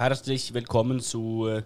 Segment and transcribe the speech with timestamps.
[0.00, 1.60] Herzlich velkommen zu uh,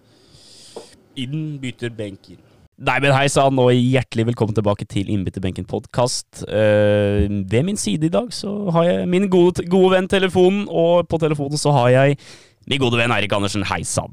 [1.15, 2.35] Innbytterbenken.
[2.75, 6.41] Nei, men hei sann, og hjertelig velkommen tilbake til Innbytterbenken podkast.
[6.43, 11.07] Uh, ved min side i dag så har jeg min gode, gode venn telefonen, og
[11.07, 12.19] på telefonen så har jeg
[12.67, 13.63] min gode venn Eirik Andersen.
[13.71, 14.11] Hei sann.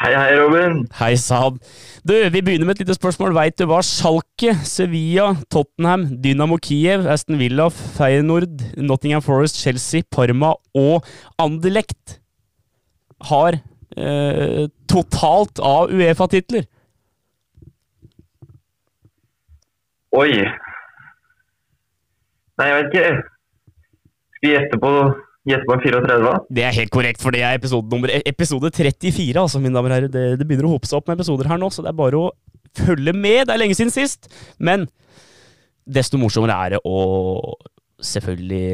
[0.00, 0.86] Hei, hei, Robin.
[0.96, 1.60] Hei sann.
[2.08, 3.36] Du, vi begynner med et lite spørsmål.
[3.36, 10.56] Veit du hva Schalke, Sevilla, Tottenham, Dynamo Kiev, Aston Villa, Feyenoord, Nottingham Forest, Chelsea, Parma
[10.72, 11.04] og
[11.36, 12.23] Anderlecht
[13.30, 13.58] har
[13.96, 16.66] eh, totalt av Uefa-titler?
[20.14, 20.30] Oi.
[22.54, 23.12] Nei, jeg vet ikke.
[24.34, 24.90] Skal vi gjette på,
[25.50, 26.34] gjette på en 34?
[26.54, 29.98] Det er helt korrekt, for det er episode, nummer, episode 34, altså, mine damer og
[29.98, 30.12] herrer.
[30.12, 32.20] Det, det begynner å hope seg opp med episoder her nå, så det er bare
[32.20, 32.32] å
[32.78, 33.48] følge med.
[33.48, 34.30] Det er lenge siden sist,
[34.62, 34.86] men
[35.84, 36.98] desto morsommere er det å
[38.04, 38.66] selvfølgelig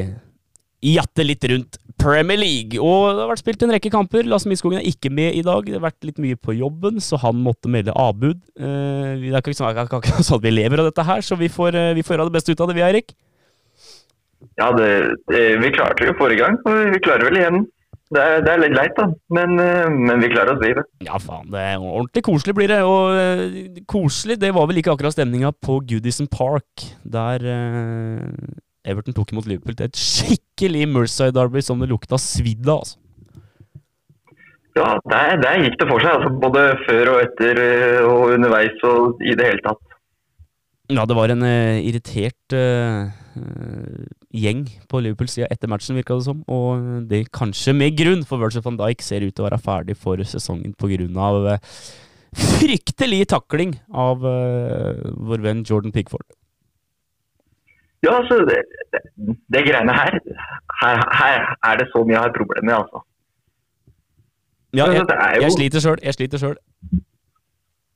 [0.81, 2.79] jatte litt rundt Premier League.
[2.81, 4.27] Og det har vært spilt en rekke kamper.
[4.29, 5.65] Lasse Midtskogen er ikke med i dag.
[5.67, 8.39] Det har vært litt mye på jobben, så han måtte melde avbud.
[8.57, 11.91] Eh, det er ikke sånn at vi lever av dette her, så vi får, uh,
[11.97, 13.13] vi får gjøre det beste ut av det, vi, Eirik.
[14.57, 14.89] Ja, det,
[15.29, 17.61] det, vi klarte jo forrige gang, og vi klarer vel igjen.
[18.11, 19.05] Det er, det er litt leit, da,
[19.37, 20.89] men, uh, men, vi klarer oss livet.
[21.05, 21.45] Ja, faen.
[21.53, 22.81] det er Ordentlig koselig blir det.
[22.87, 27.45] Og koselig, det var vel ikke akkurat stemninga på Goodison Park, der
[28.87, 32.81] Everton tok imot Liverpool til et skikkelig Merced-derby som det lukta svidd av.
[32.81, 32.97] Altså.
[34.77, 36.13] Ja, der, der, gikk det for seg.
[36.15, 39.81] Altså, både før og etter eh, og underveis og i det hele tatt.
[40.91, 43.07] Ja, det var en uh, irritert uh,
[44.35, 46.41] gjeng på Liverpool-sida etter matchen, virka det som.
[46.51, 49.95] Og det kanskje med grunn, for Virgil van Dijk ser ut til å være ferdig
[49.99, 51.29] for sesongen pga.
[51.47, 51.55] Uh,
[52.35, 56.27] fryktelig takling av uh, vår venn Jordan Pigford.
[58.01, 58.57] Ja, altså det,
[58.93, 59.01] det,
[59.53, 60.17] det greiene her,
[60.81, 63.03] her, her er det så mye jeg har problemer med, altså.
[64.73, 65.99] Ja, jeg, jo, jeg sliter sjøl.
[66.03, 66.55] Jeg sliter sjøl.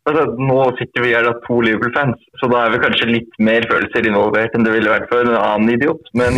[0.05, 3.65] Altså, nå sitter vi her da to Liverpool-fans, så da er vi kanskje litt mer
[3.71, 6.11] følelser involvert enn det ville vært for en annen idiot.
[6.19, 6.38] Men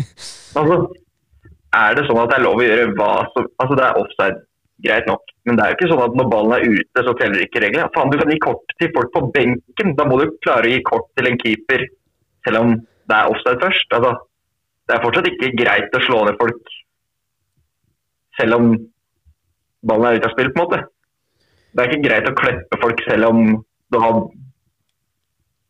[0.58, 0.78] altså,
[1.78, 4.40] er det sånn at det er lov å gjøre hva som Altså, det er offside,
[4.88, 5.30] greit nok.
[5.46, 7.92] Men det er jo ikke sånn at når ballen er ute, så teller ikke reglene.
[7.94, 9.94] Faen, du kan gi kort til folk på benken.
[10.00, 11.86] Da må du klare å gi kort til en keeper,
[12.48, 12.74] selv om
[13.10, 13.92] det er offside først.
[13.96, 14.14] Altså,
[14.88, 16.74] det er fortsatt ikke greit å slå ned folk
[18.38, 18.72] selv om
[19.86, 20.80] ballen er ute av spill, på en måte.
[21.74, 23.44] Det er ikke greit å kleppe folk selv om
[23.92, 24.24] du har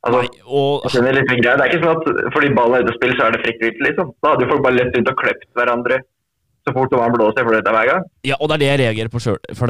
[0.04, 0.82] Altså, og...
[0.92, 3.38] det, er er ikke sånn at fordi ballen er ute av spill, så er det
[3.40, 4.10] fritt vilt, liksom.
[4.20, 5.96] Da hadde jo folk bare lett rundt og klept hverandre
[6.64, 8.04] så fort dommeren blåser dette hver gang.
[8.24, 9.36] Ja, og det er det jeg reagerer på sjøl.
[9.58, 9.68] For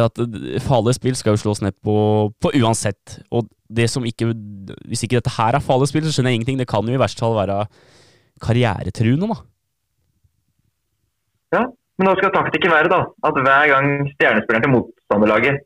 [0.62, 1.96] farlige spill skal jo slås ned på,
[2.38, 3.18] på, uansett.
[3.34, 4.30] Og det som ikke
[4.86, 6.60] Hvis ikke dette her er farlig spill, så skjønner jeg ingenting.
[6.62, 7.64] Det kan jo i verste fall være
[8.44, 9.40] karrieretruende, da.
[11.54, 11.64] Ja,
[11.98, 15.62] men da skal taktikken være da, at hver gang stjernespilleren til motstanderlaget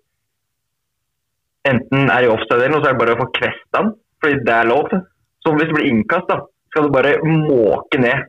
[1.69, 4.41] enten er i offside eller noe, så er det bare å få kvesta den, fordi
[4.47, 4.93] det er lov.
[5.45, 6.41] Så hvis det blir innkast, da,
[6.73, 8.29] skal du bare måke ned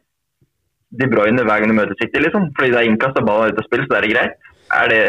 [0.98, 2.50] de Bruyne hver gang de møter City, liksom.
[2.58, 4.54] Fordi det er innkast og ballen er ute av spill, så det er greit.
[4.80, 5.02] Er det,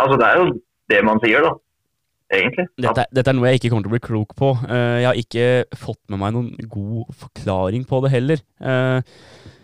[0.00, 0.46] altså det er jo
[0.92, 1.56] det man sier, da.
[2.28, 2.66] Egentlig.
[2.76, 4.54] Dette, dette, er noe jeg ikke kommer til å bli klok på.
[4.68, 8.42] Uh, jeg har ikke fått med meg noen god forklaring på det heller.
[8.60, 9.00] Uh,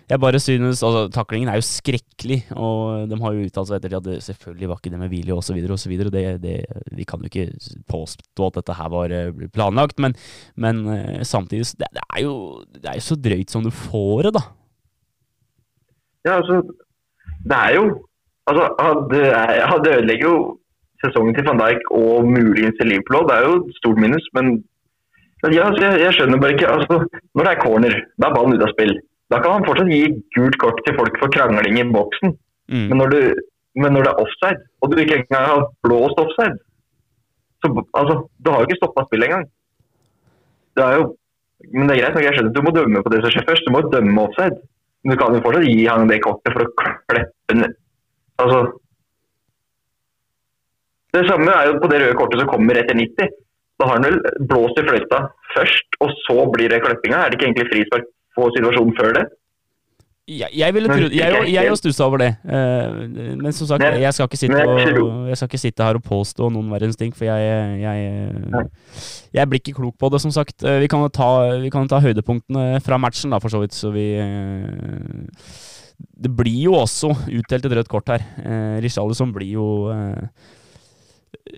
[0.08, 3.94] jeg bare synes, altså Taklingen er jo skrekkelig, og de har jo uttalt seg etter
[3.96, 5.60] at det selvfølgelig var ikke det med hvile osv.
[5.76, 5.94] osv.
[5.94, 7.46] Vi kan jo ikke
[7.88, 10.12] påstå at dette her var eh, planlagt, men,
[10.60, 10.84] men
[11.24, 12.36] samtidig det, det, er jo,
[12.76, 14.44] det er jo så drøyt som du får det, da.
[16.24, 16.56] Ja, altså,
[17.48, 17.84] det er jo
[18.48, 18.64] altså,
[19.84, 20.36] Det ødelegger jo
[21.02, 23.26] sesongen til van Dijk og muligens til Liverpool.
[23.28, 24.44] Det er jo stort minus, men,
[25.42, 26.94] men ja, altså, jeg, jeg, skjønner bare ikke altså,
[27.34, 28.94] Når det er corner, da er ballen ute av spill.
[29.32, 30.04] Da kan han fortsatt gi
[30.36, 32.36] gult kort til folk for krangling i boksen.
[32.72, 32.86] Mm.
[32.88, 33.20] Men, når du,
[33.80, 36.56] men, når det er offside, og du ikke engang har blåst offside
[37.60, 37.70] så
[38.00, 39.46] altså, Du har jo ikke stoppa spillet engang.
[40.76, 41.04] Det er jo
[41.72, 43.66] men det er greit, jeg skjønner at du må dømme på det som skjer først.
[43.66, 44.58] Du må dømme offside.
[45.04, 47.76] Men du kan jo fortsatt gi han det kortet for å kleppe ned
[48.42, 48.60] Altså
[51.14, 53.28] Det samme er jo på det røde kortet som kommer etter 90.
[53.78, 55.20] Da har han vel blåst i fløyta
[55.52, 57.20] først, og så blir det kleppinga.
[57.20, 59.22] Er det ikke egentlig frispark på situasjonen før det?
[60.24, 62.30] Jeg, jeg ville trodd Jeg, jeg jo stussa over det.
[62.48, 64.30] Uh, men som sagt, jeg skal, og,
[65.28, 69.76] jeg skal, ikke sitte her og påstå noen verdens ting, for jeg, jeg, blir ikke
[69.82, 70.64] klok på det, som sagt.
[70.64, 71.28] Uh, vi kan jo ta,
[71.92, 75.28] ta, høydepunktene fra matchen, da, for så vidt, så vi uh,
[75.92, 78.24] Det blir jo også utdelt et rødt kort her.
[78.80, 79.68] Richarlison blir jo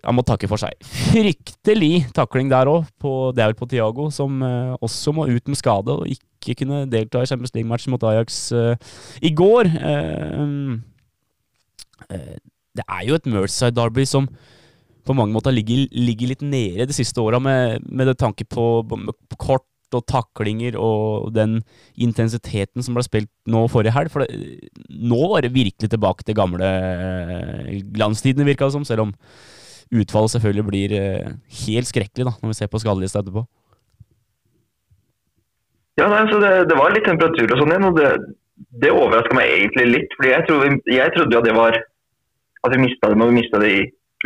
[0.02, 0.74] han må takke for seg.
[0.82, 2.88] Fryktelig takling der òg.
[2.98, 4.42] Det er vel på Tiago, som
[4.82, 8.40] også må ut med skade og ikke ikke kunne delta i Champions League-matchen mot Ajax
[8.54, 8.74] uh,
[9.22, 9.70] i går.
[9.76, 10.76] Uh,
[12.10, 12.36] uh,
[12.76, 14.28] det er jo et Merceside Derby som
[15.06, 19.38] på mange måter ligger, ligger litt nede de siste åra, med, med tanke på, på
[19.38, 21.60] kort og taklinger og den
[21.94, 24.10] intensiteten som ble spilt nå forrige helg.
[24.12, 28.86] For det, nå var det virkelig tilbake til gamle eh, glanstidene, virka det som.
[28.88, 29.14] Selv om
[29.94, 33.46] utfallet selvfølgelig blir eh, helt skrekkelig da, når vi ser på skadelista etterpå.
[35.96, 38.08] Ja, nei, så det, det, var litt temperatur og sånn igjen, og det,
[38.82, 40.16] det overraska meg egentlig litt.
[40.18, 41.78] fordi jeg, trodde, jeg trodde jo det var
[42.66, 43.74] at vi mista det når vi mista de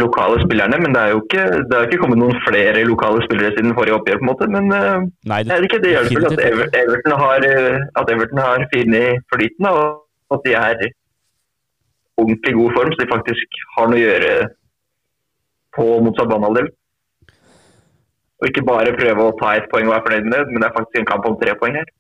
[0.01, 0.79] lokale spillerne.
[0.83, 3.99] Men det er jo ikke, det er ikke kommet noen flere lokale spillere siden forrige
[3.99, 4.21] oppgjør.
[4.21, 4.83] på en måte, Men det
[5.31, 10.35] Nei, det, ikke, det hjelper at, Everton har, eh, at Everton har funnet flyten, og
[10.35, 10.89] at de er
[12.21, 14.35] ordentlig god form, så de faktisk har noe å gjøre
[15.77, 16.71] på motsatt banehalvdel.
[18.41, 20.71] Og ikke bare prøve å ta ett poeng og være fornøyd med det, men det
[20.71, 21.91] er faktisk en kamp om tre poeng her.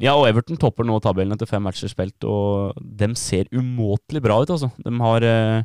[0.00, 4.40] Ja, og Everton topper nå tabellen etter fem matcher spilt, og de ser umåtelig bra
[4.42, 4.70] ut, altså.
[4.82, 5.62] De har, eh,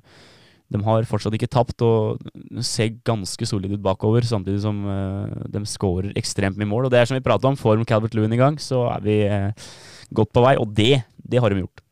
[0.70, 2.22] de har fortsatt ikke tapt og
[2.62, 6.86] ser ganske solide ut bakover, samtidig som eh, de skårer ekstremt mye mål.
[6.86, 9.20] Og det er som vi prata om, får Calvert Lewin i gang, så er vi
[9.26, 9.70] eh,
[10.14, 11.86] godt på vei, og det, det har de gjort.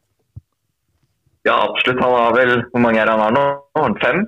[1.47, 2.01] Ja, absolutt.
[2.03, 3.45] Han har vel Hvor mange er han nå?
[3.77, 4.25] Har han fem?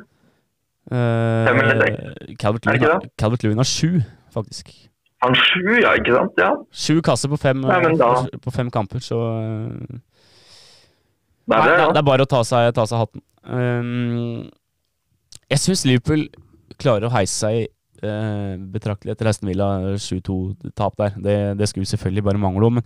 [0.89, 2.37] Fem eller seks?
[2.41, 4.01] Calvert Lewin har sju,
[4.33, 4.71] faktisk.
[5.25, 6.37] Han sju, ja, ikke sant?
[6.39, 6.51] Ja.
[6.71, 7.79] Sju kasser på fem, Nei,
[8.39, 9.17] på fem kamper, så
[11.49, 11.89] Nei, det, ja.
[11.89, 13.23] det, er bare å ta seg, ta seg hatten.
[13.49, 14.45] Um,
[15.49, 16.27] jeg syns Liverpool
[16.79, 21.17] klarer å heise seg uh, betraktelig etter Aston Villa 7-2-tap der.
[21.17, 22.85] Det, det, skulle selvfølgelig bare mangle, om, men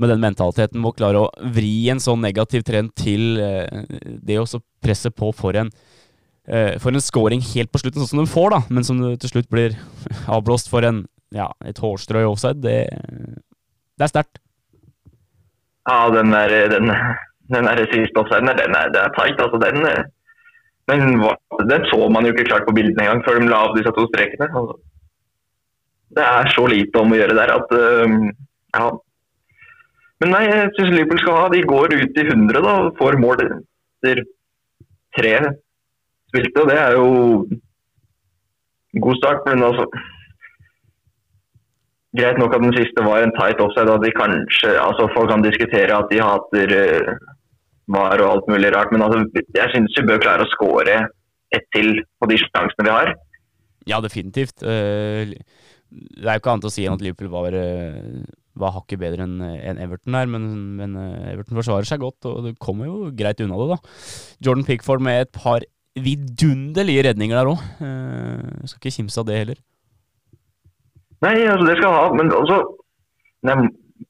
[0.00, 4.46] med den mentaliteten må klare å vri en sånn negativ trend til uh, det å
[4.84, 5.72] presse på for en
[6.82, 9.48] for en scoring helt på slutten, sånn som de får, da, men som til slutt
[9.50, 9.74] blir
[10.36, 11.04] avblåst for en
[11.34, 12.78] ja, et hårstrø i offside, det,
[13.98, 14.38] det er sterkt.
[15.86, 16.90] Ja, den der, den,
[17.54, 19.40] den der siste offsiden, den er, det er tight.
[19.42, 19.82] Altså, den,
[20.90, 21.22] men
[21.70, 24.06] den så man jo ikke klart på bildene engang før de la av disse to
[24.10, 24.48] strekene.
[24.50, 24.78] Altså.
[26.16, 28.88] Det er så lite om å gjøre der at ja.
[30.22, 33.18] Men nei, jeg syns Liverpool skal ha De går ut i 100 da, og får
[33.20, 34.22] mål etter
[35.18, 35.34] tre
[36.30, 36.66] spilte.
[36.70, 37.08] Det er jo
[39.04, 39.86] god start, men altså
[42.16, 45.44] Greit nok at den siste var en tight offside, og de kanskje, altså folk kan
[45.44, 47.10] diskutere at de hater uh,
[47.92, 49.20] VAR og alt mulig rart, men altså,
[49.58, 50.96] jeg syns vi bør klare å skåre
[51.56, 53.12] ett til på de sjansene vi har.
[53.90, 54.64] Ja, definitivt.
[54.64, 55.34] Uh,
[55.92, 58.24] det er jo ikke annet å si enn at Liverpool var, uh,
[58.64, 60.48] var hakket bedre enn en Everton her, men,
[60.80, 60.96] men
[61.34, 64.06] Everton forsvarer seg godt, og det kommer jo greit unna det, da.
[64.46, 65.68] Jordan Pickford med et par
[66.02, 67.64] vidunderlige redninger der òg.
[67.80, 69.60] Uh, skal ikke kimse av det heller.
[71.24, 72.58] Nei, altså det skal han ha, men også
[73.48, 73.56] nei,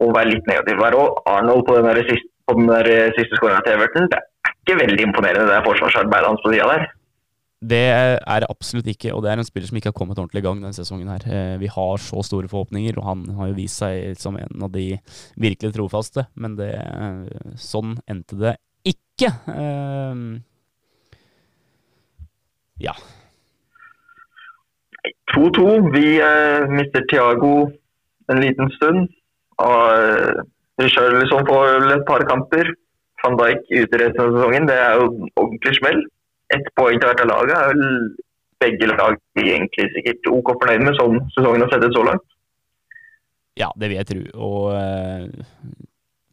[0.00, 1.22] må være litt negativ her òg.
[1.30, 4.54] Arnold på den der siste, på den der eh, siste skåringa til Everton, det er
[4.54, 6.86] ikke veldig imponerende, det forsvarsarbeidet hans på sida der.
[7.66, 10.42] Det er det absolutt ikke, og det er en spiller som ikke har kommet ordentlig
[10.42, 11.08] i gang denne sesongen.
[11.08, 11.24] her.
[11.24, 14.74] Eh, vi har så store forhåpninger, og han har jo vist seg som en av
[14.74, 14.98] de
[15.40, 16.26] virkelig trofaste.
[16.34, 19.32] Men det, eh, sånn endte det ikke.
[22.82, 22.92] Ja,
[25.34, 25.92] 2-2.
[25.92, 27.70] Vi eh, mister Thiago
[28.32, 29.08] en liten stund.
[29.62, 30.42] Og eh,
[30.82, 32.72] Richarlison får et par kamper.
[33.24, 34.68] Van Dijk ute resten av sesongen.
[34.70, 35.10] Det er jo
[35.42, 36.00] ordentlig smell.
[36.54, 37.84] Ett poeng til hvert av laget er vel
[38.62, 42.24] begge lag egentlig sikkert OK fornøyd med sånn sesongen har sett ut så langt.
[43.56, 44.22] Ja, det vil jeg tro.
[44.46, 45.26] Og eh,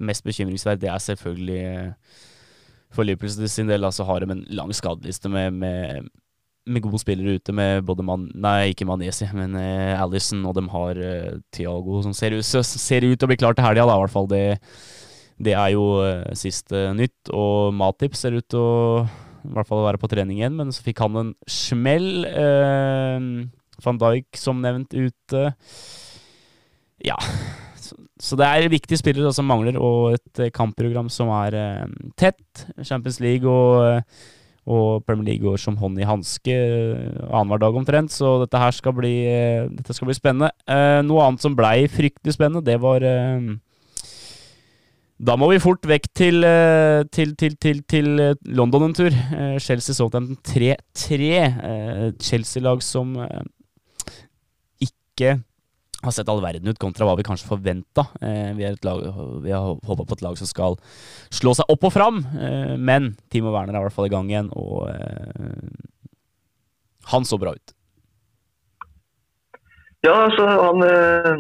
[0.03, 2.21] mest bekymringsverdig er selvfølgelig uh,
[2.93, 6.11] for Liverpool sin del, altså har de en lang skadeliste med, med
[6.65, 8.27] med gode spillere ute, med både Man...
[8.39, 13.17] Nei, ikke Manesi, men uh, Alison, og de har uh, Thiago som ser, ser, ut
[13.17, 14.29] til å bli klar til helga, da, i hvert fall.
[14.31, 14.43] Det,
[15.43, 17.33] det er jo uh, siste nytt.
[17.35, 19.03] Og Matip ser ut til å
[19.43, 22.23] i hvert fall være på trening igjen, men så fikk han en smell.
[22.29, 23.43] Uh,
[23.83, 25.49] Van Dijk, som nevnt, ute.
[27.03, 27.17] Ja.
[27.83, 31.57] Så, det er viktige spillere som mangler, og et kampprogram som er
[32.15, 32.63] tett.
[32.87, 34.05] Champions League og
[34.63, 38.75] og Premier League går som hånd i hanske eh, annenhver dag omtrent, så dette her
[38.75, 40.53] skal bli, eh, dette skal bli spennende.
[40.63, 43.03] Eh, noe annet som blei fryktelig spennende, det var
[45.23, 46.43] Da må vi fort vekk til,
[47.15, 48.07] til, til, til,
[48.43, 49.13] London en tur.
[49.61, 52.17] Chelsea Southampton 3-3.
[52.19, 53.13] Chelsea-lag som
[54.83, 55.37] ikke
[56.03, 58.07] har sett all verden ut kontra hva vi kanskje forventa.
[58.21, 60.77] Eh, vi, vi, har håpa på et lag som skal
[61.33, 64.31] slå seg opp og fram, eh, men Timo Werner er i hvert fall i gang
[64.31, 65.71] igjen, og eh,
[67.13, 67.75] han så bra ut.
[70.03, 71.35] Ja, altså han, eh,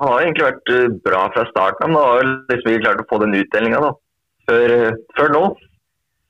[0.00, 1.92] han har egentlig vært eh, bra fra starten.
[1.92, 3.82] men har liksom ikke klart å få den utdelinga
[4.48, 5.42] før, eh, før, nå.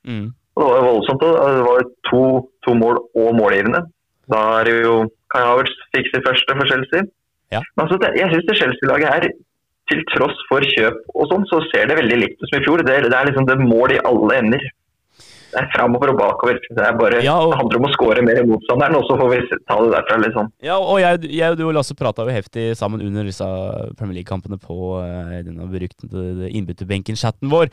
[0.08, 0.26] Mm.
[0.58, 1.22] Og det var jo voldsomt.
[1.22, 2.22] Det var to,
[2.66, 3.84] to mål og målgivende.
[4.28, 4.96] Da er det jo
[5.32, 7.06] Kai Havertz fikk sitt første for Chelsea.
[7.54, 7.62] Ja.
[7.76, 9.28] Men altså, jeg syns det Chelsea-laget her,
[9.88, 12.82] til tross for kjøp og sånn, så ser det veldig likt ut som i fjor.
[12.84, 14.66] Det, det er liksom det mål i alle ender.
[15.48, 16.58] Det er framover og bakover.
[16.60, 19.16] Det, er bare, Ja, og- det handler om å skåre mer i motstanderen, og så
[19.16, 20.18] får vi ta det derfra.
[20.26, 20.50] liksom.
[20.60, 23.48] Ja, og jeg, jeg du og Lasse prata jo heftig sammen under disse
[23.96, 27.72] Premier League-kampene på uh, denne beryktede innbytterbenken-chatten vår.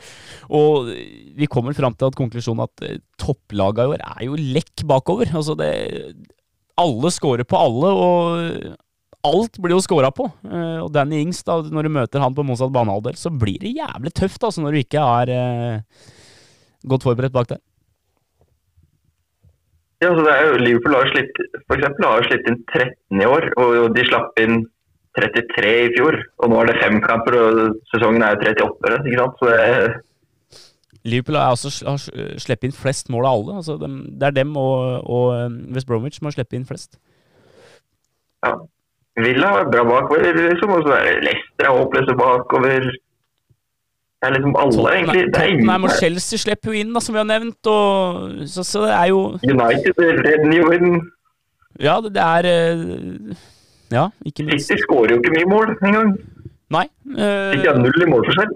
[0.56, 0.88] Og
[1.36, 5.28] vi kommer fram til at konklusjonen at uh, topplaga i år er jo lekk bakover.
[5.36, 5.70] Altså det
[6.80, 8.76] Alle scorer på alle, og
[9.26, 10.28] alt blir jo scora på.
[10.46, 13.74] Eh, og Danny Ings, da, når du møter han på motsatt banehalvdel, så blir det
[13.76, 16.06] jævlig tøft altså, når du ikke er eh,
[16.86, 17.62] godt forberedt bak der.
[20.04, 23.28] Ja, så det er jo Liverpool har slitt, for eksempel, har slitt inn 13 i
[23.32, 24.58] år, og de slapp inn
[25.16, 26.18] 33 i fjor.
[26.44, 28.98] Og nå er det fem kamper, og sesongen er jo 38.
[29.08, 29.40] ikke sant?
[29.40, 29.96] Så det er,
[31.06, 33.56] Liverpool har også sl- sluppet inn flest mål av alle.
[33.62, 36.98] Altså det er dem og, og um, West Bromwich som har sluppet inn flest.
[38.44, 38.56] ja.
[39.16, 42.88] Villa er bra bakover, liksom, og så er Leicester er håpløse bakover.
[44.16, 45.22] Det er liksom alle, egentlig.
[45.32, 47.70] Det er ingen Tottenham og Chelsea slipper jo inn, da, som vi har nevnt.
[47.72, 50.96] Og, så, så det er jo United redder jo inn.
[51.80, 53.40] Ja, det, det er eh,
[53.92, 54.66] Ja, ikke minst.
[54.70, 56.14] City skårer jo ikke mye mål engang.
[56.74, 56.86] Nei.
[57.14, 58.54] eh, Ikke har null i målforskjell.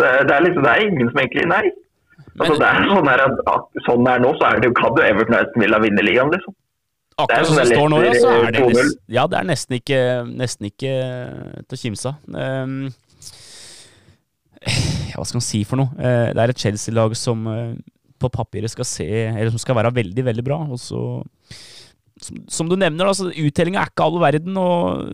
[0.00, 1.64] Det det er liksom, det er ingen som egentlig Nei.
[2.40, 4.76] Altså, Men- det er sånn her at at sånn er nå, så er det jo
[4.80, 6.54] kan jo Everton og Aston Villa vinne ligaen, liksom.
[7.24, 10.68] Akkurat som det står nå, ja, så er det, ja, det er nesten ikke, nesten
[10.70, 10.92] ikke
[11.64, 12.34] til å kimse av.
[12.34, 12.90] Um,
[14.60, 15.94] ja, hva skal man si for noe?
[15.96, 17.74] Eh, det er et Chelsea-lag som eh,
[18.20, 20.58] på papiret skal se Eller som skal være veldig, veldig bra.
[20.68, 21.00] Og så
[22.20, 25.06] Som, som du nevner, altså, uttellinga er ikke all verden, og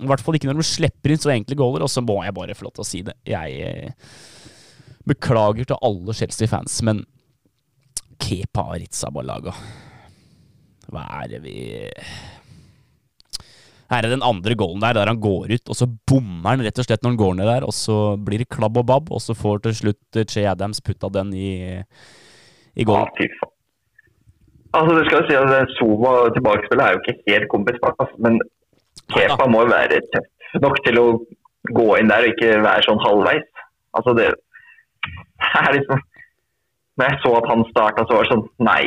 [0.00, 1.84] i hvert fall ikke når de slipper inn så enkle goaler.
[1.84, 3.18] Og så må jeg bare få lov til å si det.
[3.28, 4.14] Jeg eh,
[5.04, 7.04] beklager til alle Chelsea-fans, men
[8.24, 9.52] Kepa Arrizabalaga
[10.92, 11.56] Hva er det vi
[13.92, 16.80] Her er den andre goalen der, der han går ut, og så bommer han rett
[16.80, 19.20] og slett når han går ned der, og så blir det klabb og babb, og
[19.22, 21.82] så får til slutt eh, Che Adams putta den i,
[22.74, 23.12] i goalen.
[24.74, 28.40] Altså, det skal jo si at Zuma tilbakespillet er jo ikke helt kompetent, men
[29.12, 30.30] Kepa må jo være tøff
[30.62, 31.06] nok til å
[31.76, 33.46] gå inn der og ikke være sånn halvveis.
[33.98, 34.32] Altså, det
[35.44, 36.02] det er liksom
[36.96, 38.82] Når jeg så at han starta, så var det sånn Nei.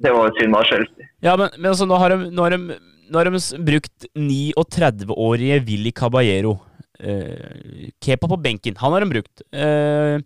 [0.00, 1.08] Det var synd med Chelsea.
[1.24, 2.78] Ja, men, men altså, nå har de, nå har de,
[3.10, 6.56] nå har de brukt 39-årige Willy Caballero.
[7.00, 9.44] Eh, Kepa på benken, han har de brukt.
[9.52, 10.20] Eh,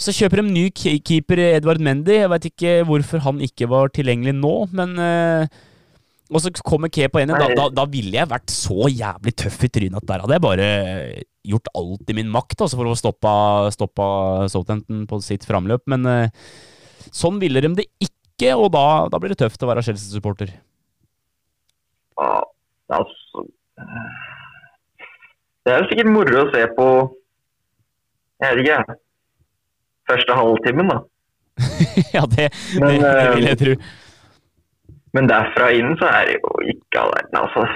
[0.00, 2.16] så kjøper de ny keeper Edvard Mendy.
[2.22, 5.60] Jeg veit ikke hvorfor han ikke var tilgjengelig nå, men eh,
[6.32, 7.52] Og så kommer Kepa inn igjen.
[7.56, 10.44] Da, da, da ville jeg vært så jævlig tøff i trynet at der hadde jeg
[10.46, 10.68] bare
[11.52, 13.32] gjort alt i min makt altså, for å stoppe,
[13.74, 14.08] stoppe
[14.52, 16.50] Southampton på sitt framløp, men eh,
[17.12, 18.16] sånn ville de det ikke,
[18.56, 20.52] og da, da blir det tøft å være Chelsea-supporter.
[22.18, 22.42] Ja,
[22.92, 23.46] altså
[25.64, 26.86] Det er sikkert moro å se på
[28.42, 28.98] Jeg vet ikke.
[30.10, 30.98] Første halvtimen, da.
[32.16, 32.48] ja, det,
[32.80, 33.74] Men, det det, vil jeg tro.
[35.14, 37.66] Men derfra inn så er det jo ikke all verden, altså.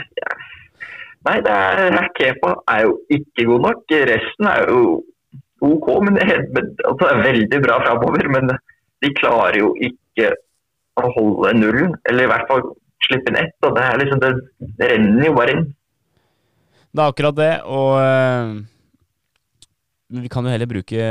[1.26, 3.94] Nei, det er, Kepa er jo ikke god nok.
[4.10, 4.80] Resten er jo
[5.66, 6.42] OK, men det er,
[6.88, 8.26] altså, er veldig bra framover.
[8.34, 8.50] Men
[9.04, 10.32] de klarer jo ikke
[10.96, 12.62] holde nullen, eller i hvert fall
[13.06, 13.56] slippe inn ett.
[13.66, 14.32] Og det, er liksom, det,
[14.80, 15.68] renner jo bare inn.
[16.96, 18.56] Det er akkurat det, og eh,
[20.06, 21.06] men vi kan jo heller bruke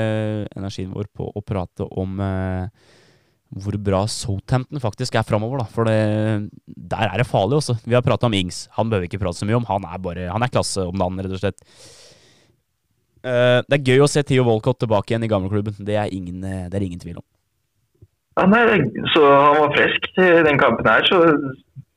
[0.55, 2.93] energien vår på å prate om eh,
[3.55, 5.65] hvor bra Southampton faktisk er framover.
[5.71, 7.77] For det, der er det farlig også.
[7.83, 8.65] Vi har prata om Ings.
[8.79, 9.67] Han behøver ikke prate så mye om.
[9.67, 11.61] Han er bare, han er klasse om dagen, rett og slett.
[13.25, 15.75] Eh, det er gøy å se Theo Walcott tilbake igjen i gamleklubben.
[15.85, 17.27] Det er ingen, eh, det er ingen tvil om.
[18.35, 18.81] Ja, nei,
[19.13, 21.21] så han var frisk til den kampen her, så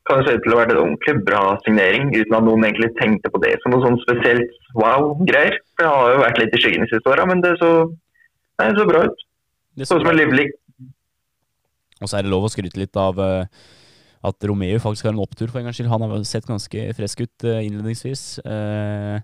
[0.08, 2.66] kan det se ut til å ha vært en ordentlig bra signering, uten at noen
[2.68, 5.58] egentlig tenkte på det som noe sånn spesielt wow-greier.
[5.74, 7.72] For Det har jo vært litt i skyggen de siste åra, men det så,
[8.62, 9.26] nei, så bra ut.
[9.78, 10.48] Det Så ut som en livlig
[12.00, 13.66] Og så er det lov å skryte litt av eh,
[14.28, 15.90] at Romeo faktisk har en opptur for en gangs skyld.
[15.90, 18.22] Han har sett ganske frisk ut eh, innledningsvis.
[18.46, 19.18] Eh,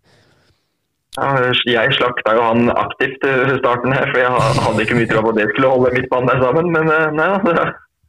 [1.14, 5.30] Jeg slakta jo han aktivt i starten her, for jeg hadde ikke mye tro på
[5.30, 6.70] at det skulle holde midtbanen der sammen.
[6.74, 7.28] Men eh, nei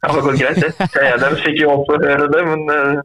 [0.06, 0.72] det har gått greit, det.
[0.94, 3.04] Jeg fikk jo også høre det, men eh,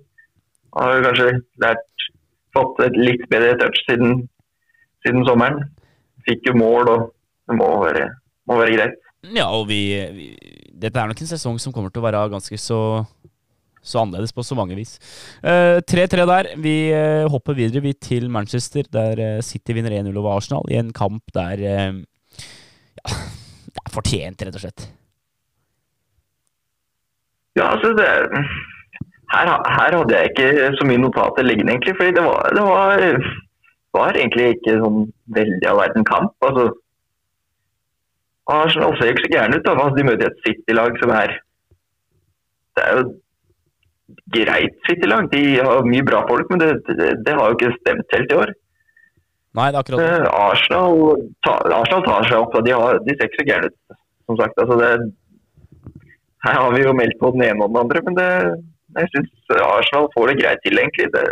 [0.76, 1.28] har jo kanskje
[1.64, 2.08] lært
[2.56, 4.24] fått et litt bedre touch siden,
[5.06, 5.62] siden sommeren.
[6.28, 7.06] Fikk jo mål, og
[7.48, 8.08] det må være,
[8.48, 8.98] må være greit.
[9.36, 9.80] ja, og vi,
[10.16, 10.26] vi
[10.80, 12.80] Dette er nok en sesong som kommer til å være ganske så
[13.82, 14.96] så annerledes på så mange vis.
[15.42, 16.48] Eh, 3-3 der.
[16.60, 20.78] Vi eh, hopper videre vi til Manchester, der eh, City vinner 1-0 over Arsenal i
[20.80, 21.92] en kamp der eh,
[23.00, 23.14] Ja,
[23.70, 24.90] det er fortjent, rett og slett.
[27.56, 28.06] Ja, altså det,
[29.32, 31.96] her, her, hadde jeg ikke så mye notater liggende, egentlig.
[31.96, 33.04] fordi det var, det var,
[33.96, 35.00] var egentlig ikke sånn
[35.38, 36.34] veldig all verden kamp.
[36.46, 36.68] altså
[38.50, 39.66] Arsenal ser ikke så gærne ut.
[39.66, 41.36] da, altså, De møter et City-lag som er
[42.76, 43.04] Det er jo
[44.34, 45.30] greit City-lag.
[45.32, 48.38] De har mye bra folk, men det, det, det, har jo ikke stemt helt i
[48.42, 48.52] år.
[49.58, 50.10] Nei, det er akkurat det.
[50.10, 52.52] Eh, Arsenal, ta, Arsenal tar seg opp.
[52.54, 52.64] Da.
[52.66, 53.96] De, har, de ser ikke så gærne ut,
[54.30, 54.60] som sagt.
[54.62, 54.92] Altså, det,
[56.46, 58.28] her har vi jo meldt på den ene og den andre, men det,
[58.98, 61.10] jeg syns Arsenal får det greit til, egentlig.
[61.16, 61.24] Det,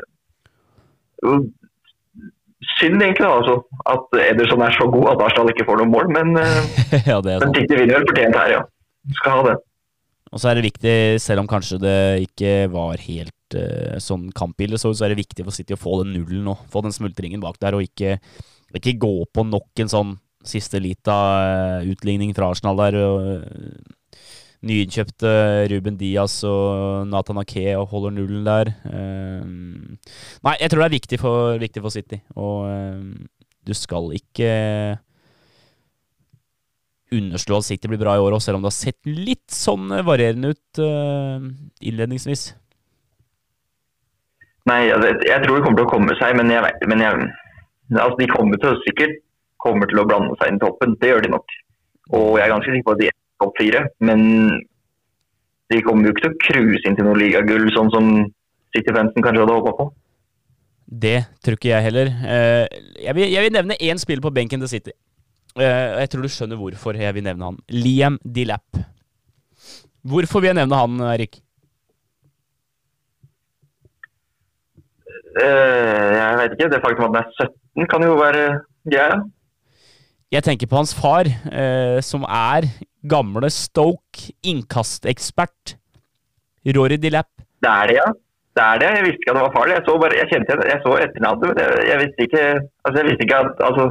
[2.78, 3.54] synd egentlig da, altså,
[3.92, 6.60] at Ederson er så god at Arsenal ikke får noe mål, men, eh,
[7.10, 8.62] ja, men de vinner fortjent her, ja.
[9.20, 9.56] Skal ha det.
[10.28, 14.80] Og så er det viktig, selv om kanskje det ikke var helt uh, sånn kampbilde,
[14.80, 16.56] så, så, er det viktig for City å få den nullen nå.
[16.72, 18.18] Få den smultringen bak der, og ikke,
[18.76, 20.16] ikke gå på nok en sånn
[20.46, 21.16] siste lita
[21.80, 23.00] uh, utligning fra Arsenal der.
[23.00, 23.94] Og, uh,
[24.68, 25.32] nyinnkjøpte
[25.70, 28.72] Ruben Diaz og Nathan Ake og holder nullen der.
[30.42, 32.18] Nei, jeg tror det er viktig for, viktig for City.
[32.34, 32.66] Og
[33.62, 34.50] du skal ikke
[37.14, 39.90] underslå at City blir bra i år òg, selv om det har sett litt sånn
[39.94, 41.44] eh, varierende ut uh,
[41.80, 42.50] innledningsvis.
[44.68, 47.28] Nei, altså, jeg tror de kommer til å komme seg, men, jeg, men jeg,
[47.94, 49.16] altså, de kommer til å sikkert
[49.62, 50.96] kommer til å blande seg inn i toppen.
[51.00, 51.54] Det gjør de nok.
[52.14, 53.84] Og jeg er ganske sikker på at de er topp fire.
[54.04, 54.20] Men
[55.72, 58.12] de kommer jo ikke til å cruise inn til noe ligagull, sånn som
[58.76, 59.88] City-fansen kanskje hadde håpa på.
[60.88, 62.10] Det tror ikke jeg heller.
[62.24, 64.94] Eh, jeg vil, jeg vil nevne én spiller på benken til City.
[65.58, 67.58] Eh, jeg tror du skjønner hvorfor jeg vil nevne han.
[67.74, 68.78] Liam Dilap.
[70.06, 71.40] Hvorfor vil jeg nevne han, Erik?
[75.38, 76.70] Uh, jeg vet ikke.
[76.72, 77.50] Det faktum at han er
[77.82, 78.44] 17 kan jo være
[78.86, 79.18] greia.
[80.34, 82.68] Jeg tenker på hans far, uh, som er
[83.08, 85.76] gamle Stoke innkastekspert.
[86.76, 87.30] Rory Dilap.
[87.62, 88.08] Det er det, ja.
[88.58, 88.90] Det er det.
[88.96, 89.74] Jeg visste ikke at det var farlig.
[89.78, 92.44] Jeg så, bare, jeg kjente, jeg så etternavnet, men jeg, jeg, visste ikke
[92.84, 93.84] altså, jeg visste ikke at altså,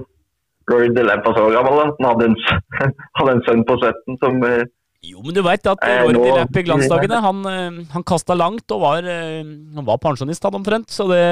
[0.71, 1.79] Rory Delap var så gammel.
[1.83, 2.37] at Han hadde en,
[3.19, 4.65] hadde en, sønn på 17 som eh,
[5.07, 8.73] jo, men du veit at eh, Rory Delap i glansdagene han, eh, han kasta langt
[8.75, 10.89] og var, han var pensjonist, han omtrent.
[10.91, 11.23] Så det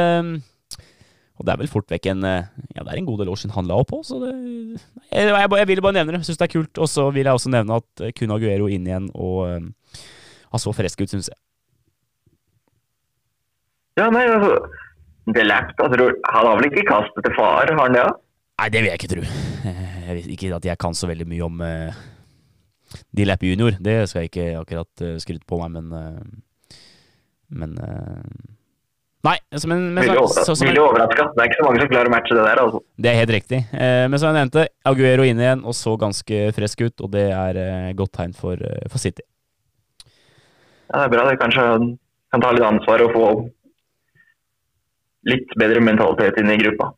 [1.35, 3.55] Og det er vel fort vekk en Ja, det er en god del år siden
[3.57, 4.31] han la opp òg, så det
[5.11, 6.25] jeg, jeg, jeg vil bare nevne det.
[6.27, 6.77] Syns det er kult.
[6.79, 11.03] Og så vil jeg også nevne at Kun Aguero inn igjen, og han så frisk
[11.03, 11.39] ut, syns jeg.
[13.99, 14.59] Ja, nei, altså
[15.35, 18.03] Delap, altså, han har vel ikke kastet til far, har han det?
[18.03, 18.13] Ja?
[18.55, 19.23] Nei, det vil jeg ikke tro.
[20.05, 22.03] Jeg vet ikke at jeg kan så veldig mye om uh,
[23.15, 23.75] Dilap junior.
[23.81, 26.77] Det skal jeg ikke akkurat uh, skryte på meg, men uh,
[27.49, 28.55] Men uh,
[29.25, 29.35] Nei.
[29.51, 31.27] altså, men, men, Veldig overraska.
[31.33, 32.61] Det er ikke så mange som klarer å matche det der.
[32.61, 32.81] altså.
[33.01, 33.61] Det er helt riktig.
[33.73, 37.25] Eh, men som jeg nevnte, Aguero inn igjen og så ganske frisk ut, og det
[37.33, 39.25] er eh, godt tegn for, for, City.
[40.05, 41.25] Ja, Det er bra.
[41.29, 41.65] Det kanskje
[42.35, 43.25] kan ta litt ansvar og få
[45.31, 46.91] litt bedre mentalitet inn i gruppa.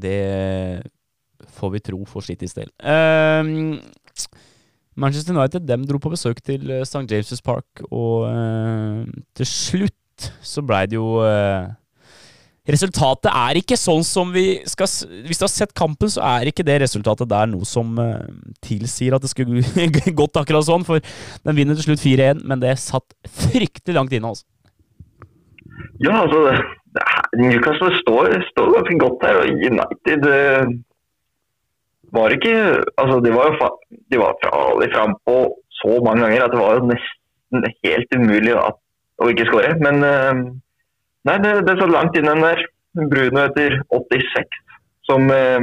[0.00, 0.18] Det
[1.56, 2.70] får vi tro for Citys del.
[2.82, 3.80] Um,
[5.00, 7.06] Manchester United dem dro på besøk til eh, St.
[7.08, 9.04] James' Park, og uh,
[9.36, 11.70] til slutt så blei det jo uh,
[12.70, 14.86] Resultatet er ikke sånn som vi skal
[15.24, 18.20] Hvis du har sett kampen, så er ikke det resultatet der noe som uh,
[18.62, 19.64] tilsier at det skulle
[20.20, 23.16] gått akkurat sånn, for den vinner til slutt 4-1, men det satt
[23.48, 24.46] fryktelig langt inne, altså.
[26.04, 26.44] Ja, altså
[27.38, 30.72] Newcastle står, står ganske godt her, og United uh,
[32.16, 32.54] var ikke
[32.98, 33.68] Altså, de var jo
[34.10, 35.36] de var farlig frampå
[35.80, 38.80] så mange ganger at det var jo nesten helt umulig at,
[39.22, 39.70] å ikke skåre.
[39.84, 40.42] Men uh,
[41.28, 42.64] nei, det, det så langt inn den der.
[43.12, 44.58] Bruno etter 86,
[45.06, 45.62] som uh,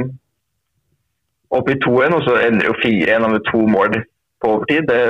[1.52, 3.98] opp i 2-1, og så ender jo 4-1 med to mål
[4.40, 4.88] på overtid.
[4.88, 5.02] Det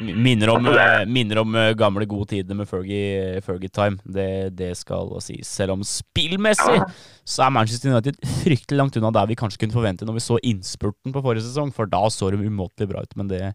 [0.00, 3.98] Minner om, eh, minner om, eh, gamle, gode tider med Fergie, Fergie Time.
[4.04, 5.46] Det, det, skal sies.
[5.46, 6.80] Selv om spillmessig
[7.24, 10.40] så er Manchester United fryktelig langt unna der vi kanskje kunne forvente når vi så
[10.42, 13.16] innspurten på forrige sesong, for da så de umåtelig bra ut.
[13.16, 13.54] Men det,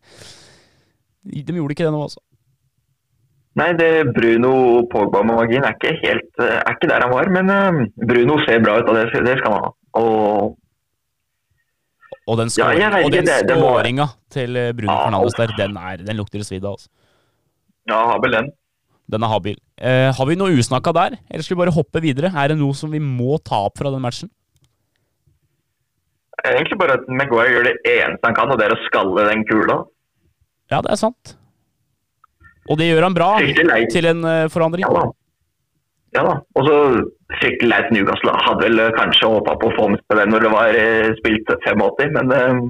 [1.27, 2.23] de gjorde ikke det nå, altså.
[3.59, 7.27] Nei, det Bruno Pogba-magien er ikke helt er ikke der han var.
[7.35, 9.75] Men Bruno ser bra ut, og det, det skal han ha.
[9.99, 10.55] Og
[12.29, 16.67] og den, skåringa ja, til eh, Bruno ja, Fernandes der, den, er, den lukter svidd
[16.67, 16.77] av.
[16.77, 16.89] Altså.
[17.89, 18.51] Ja, habil den.
[19.09, 19.57] Den er habil.
[19.81, 22.29] Eh, har vi noe usnakka der, eller skal vi bare hoppe videre?
[22.29, 24.29] Er det noe som vi må ta opp fra den matchen?
[26.45, 29.41] Egentlig bare at Maguire gjør det eneste han kan, og det er å skalle den
[29.49, 29.81] kula.
[30.69, 31.33] Ja, det er sant.
[32.69, 33.31] Og det gjør han bra
[33.89, 34.85] til en uh, forandring.
[34.85, 35.07] Ja.
[36.15, 36.35] Ja da.
[36.57, 36.75] Og så
[37.39, 38.35] fryktelig leit Newcastle.
[38.45, 42.15] Hadde vel kanskje håpa på å få med den når det var eh, spilt 85,
[42.15, 42.61] men uh,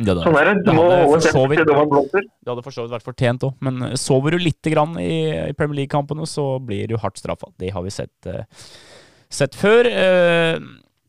[0.00, 0.54] Det, sånn er det.
[0.68, 0.84] Du må
[1.20, 2.28] seg til dommeren blåser.
[2.28, 5.16] Det hadde for så vidt vært fortjent òg, men eh, sover du lite grann i,
[5.50, 7.50] i Premier League-kampene, så blir du hardt straffa.
[7.60, 8.30] Det har vi sett,
[9.30, 9.90] sett før.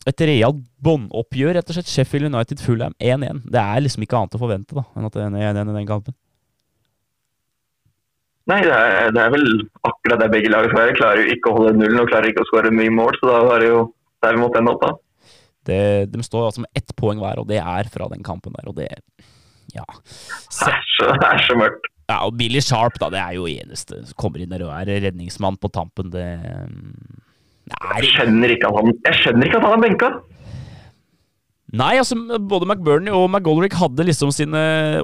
[0.09, 1.89] Et realt båndoppgjør, rett og slett.
[1.91, 3.45] Sheffield United Fulham 1-1.
[3.53, 5.89] Det er liksom ikke annet å forvente da, enn at det er 1-1 i den
[5.89, 6.17] kampen.
[8.51, 9.45] Nei, det er, det er, vel
[9.87, 10.97] akkurat det begge lag skal være.
[10.97, 13.37] Klarer jo ikke å holde nullen og klarer ikke å skåre mye mål, så da
[13.47, 13.85] var det jo
[14.21, 14.91] der vi måtte ende opp, da.
[15.69, 18.67] Det, de står altså med ett poeng hver, og det er fra den kampen der,
[18.67, 18.89] og det
[19.71, 19.85] Ja.
[20.49, 21.87] Så, det, er så, det er så mørkt.
[22.11, 24.89] Ja, og Billy Sharp, da, det er jo eneste som kommer inn der og er
[25.05, 26.09] redningsmann på tampen.
[26.11, 26.25] Det,
[27.69, 28.01] det er...
[28.01, 30.11] jeg, skjønner ikke at han, jeg skjønner ikke at han er benka.
[31.71, 34.61] Nei, altså både McBurney og McGoldrick hadde liksom sine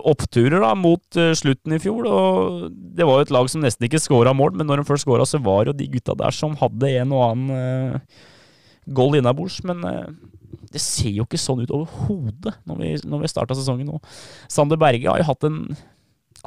[0.07, 2.07] oppturer da mot uh, slutten i fjor.
[2.11, 2.65] og
[2.97, 5.27] Det var jo et lag som nesten ikke skåra mål, men når de først skåra,
[5.27, 8.25] så var jo de gutta der som hadde en og annen uh,
[8.99, 9.61] goal innabords.
[9.67, 10.11] Men uh,
[10.73, 14.01] det ser jo ikke sånn ut overhodet når vi, når vi starta sesongen nå.
[14.51, 15.61] Sander Berge har jo hatt en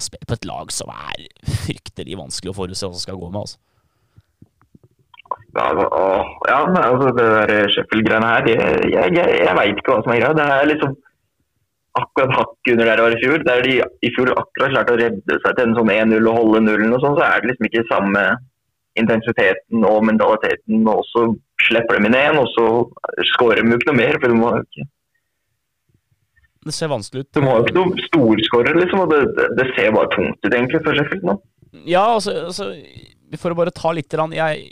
[0.01, 1.27] spiller på et lag som er
[1.65, 3.41] fryktelig vanskelig å forutse hva som skal gå med.
[3.41, 3.59] altså.
[5.57, 5.69] Ja,
[6.49, 10.21] ja altså det der Sheffield-greiene her, jeg, jeg, jeg, jeg veit ikke hva som er
[10.23, 10.37] greia.
[10.39, 10.95] Det er liksom
[12.01, 13.43] akkurat hakket under der det var i fjor.
[13.49, 16.63] Der de i fjor akkurat klarte å redde seg til en sånn 1-0 og holde
[16.69, 18.25] nullen og sånn, så er det liksom ikke samme
[19.01, 20.87] intensiteten og mentaliteten.
[20.95, 21.27] Og så
[21.67, 22.67] slipper de inn én, og så
[23.35, 24.19] skårer de jo ikke noe mer.
[24.19, 24.89] for de må ikke
[26.67, 27.31] det ser vanskelig ut.
[27.33, 29.01] De må jo ikke noen storskårer, liksom.
[29.01, 31.37] og det, det, det, ser bare tungt ut, egentlig, for Sheffield nå.
[31.89, 32.67] Ja, altså, altså
[33.41, 34.67] For å bare ta litt jeg,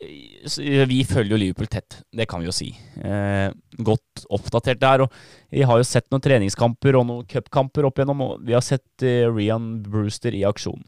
[0.00, 2.68] Vi følger jo Liverpool tett, det kan vi jo si.
[3.00, 3.48] Eh,
[3.80, 5.04] godt oppdatert der.
[5.06, 5.12] og
[5.50, 9.06] Vi har jo sett noen treningskamper og noen cupkamper opp igjennom, og vi har sett
[9.06, 10.84] eh, Rian Brewster i aksjon.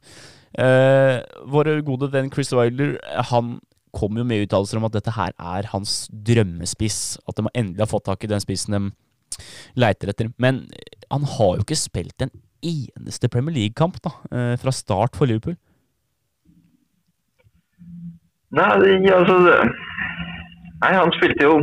[0.59, 1.18] Eh,
[1.49, 2.97] vår gode venn Chris Wilder
[3.33, 3.59] han
[3.97, 7.18] kom jo med uttalelser om at dette her er hans drømmespiss.
[7.29, 8.83] At de endelig har fått tak i den spissen de
[9.79, 10.31] leiter etter.
[10.40, 10.66] Men
[11.09, 15.57] han har jo ikke spilt en eneste Premier League-kamp da, uh, fra start for Liverpool.
[18.57, 19.37] Nei, altså
[20.79, 21.57] Nei, han spilte jo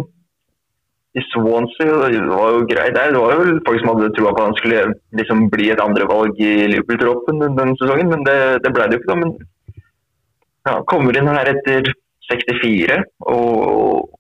[1.16, 3.14] i Swansea det var jo greit der.
[3.16, 4.82] Det var jo folk som hadde troa på at han skulle
[5.16, 9.14] liksom bli et andrevalg i Liverpool-troppen denne sesongen, men det, det ble det jo ikke.
[9.14, 9.32] da, men
[10.68, 11.88] ja, Kommer inn her etter
[12.28, 13.00] 64
[13.32, 14.12] og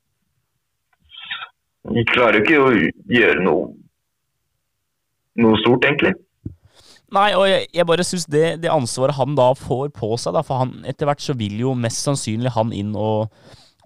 [1.95, 2.69] de klarer jo ikke å
[3.13, 3.65] gjøre noe,
[5.43, 6.15] noe stort, egentlig.
[7.15, 10.41] Nei, og jeg, jeg bare syns det, det, ansvaret han da får på seg, da,
[10.45, 13.31] for han, etter hvert så vil jo mest sannsynlig han inn og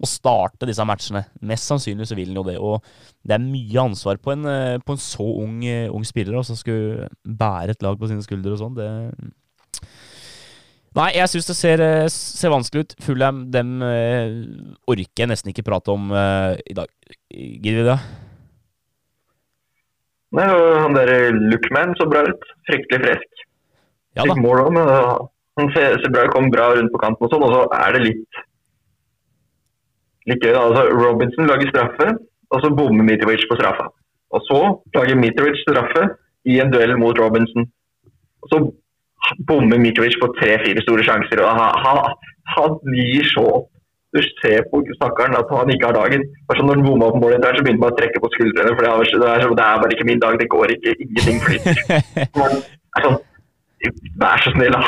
[0.00, 1.20] og, starte disse matchene.
[1.44, 2.54] Mest sannsynlig så vil han jo det.
[2.56, 2.78] Og
[3.20, 6.56] det er mye ansvar på en, eh, på en så ung, eh, ung spiller som
[6.56, 8.78] skulle bære et lag på sine skuldre og sånn.
[8.78, 8.88] Det
[10.98, 12.94] Nei, jeg syns det ser, eh, ser, vanskelig ut.
[13.04, 16.90] Fulham dem øh, orker jeg nesten ikke prate om øh, i dag.
[17.30, 17.98] Gidder vi det?
[20.36, 20.46] Nei,
[20.82, 22.44] Han der Lookman så bra ut.
[22.68, 23.44] Fryktelig frisk.
[24.18, 24.36] Ja da.
[24.38, 24.88] Mål, men,
[25.58, 28.04] han ser, ser bra kom bra rundt på kanten og sånn, og så er det
[28.06, 28.40] litt
[30.30, 30.54] litt gøy.
[30.54, 32.10] Altså, Robinson lager straffe,
[32.50, 33.88] og så bommer Mitrovic på straffa.
[34.34, 34.60] Og så
[34.96, 36.06] lager Mitrovic straffe
[36.50, 37.66] i en duell mot Robinson.
[38.44, 38.60] Og så
[39.48, 41.42] bommer Mitrovic på tre-fire store sjanser.
[41.44, 42.14] og han, han,
[42.54, 43.69] han gir så opp.
[44.10, 46.24] Du ser på stakkaren at han ikke har dagen.
[46.48, 48.74] Bare når han bomma på målet der, så begynte bare å trekke på skuldrene.
[48.74, 50.38] for det er, det, er, det er, bare ikke min dag.
[50.40, 50.96] Det går ikke.
[51.06, 51.82] Ingenting flyter.
[53.04, 53.18] Sånn,
[54.20, 54.82] vær så snill, da.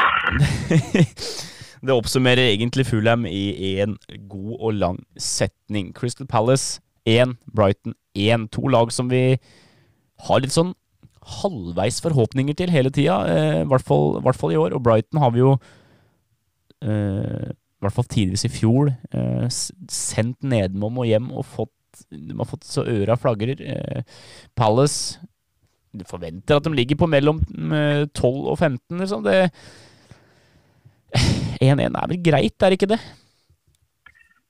[1.87, 3.96] Det oppsummerer egentlig Fulham i en
[4.30, 5.90] god og lang setning.
[5.94, 6.78] Crystal Palace
[7.11, 8.50] 1, Brighton 1.
[8.54, 9.38] To lag som vi
[10.28, 10.76] har litt sånn
[11.40, 14.74] halvveis forhåpninger til hele tida, eh, i hvert, fall i år.
[14.74, 15.56] Og Brighton har vi jo
[16.82, 17.50] eh,
[17.82, 19.46] i hvert fall tidligvis i fjor eh,
[19.90, 21.74] sendt nedom og hjem og fått
[22.08, 23.60] de har fått så øra flagrer.
[23.60, 24.02] Eh,
[24.56, 25.20] Palace
[25.92, 29.26] Du forventer at de ligger på mellom 12 eh, og 15, liksom.
[29.26, 29.50] Det
[31.60, 32.98] 1-1 er vel greit, er ikke det?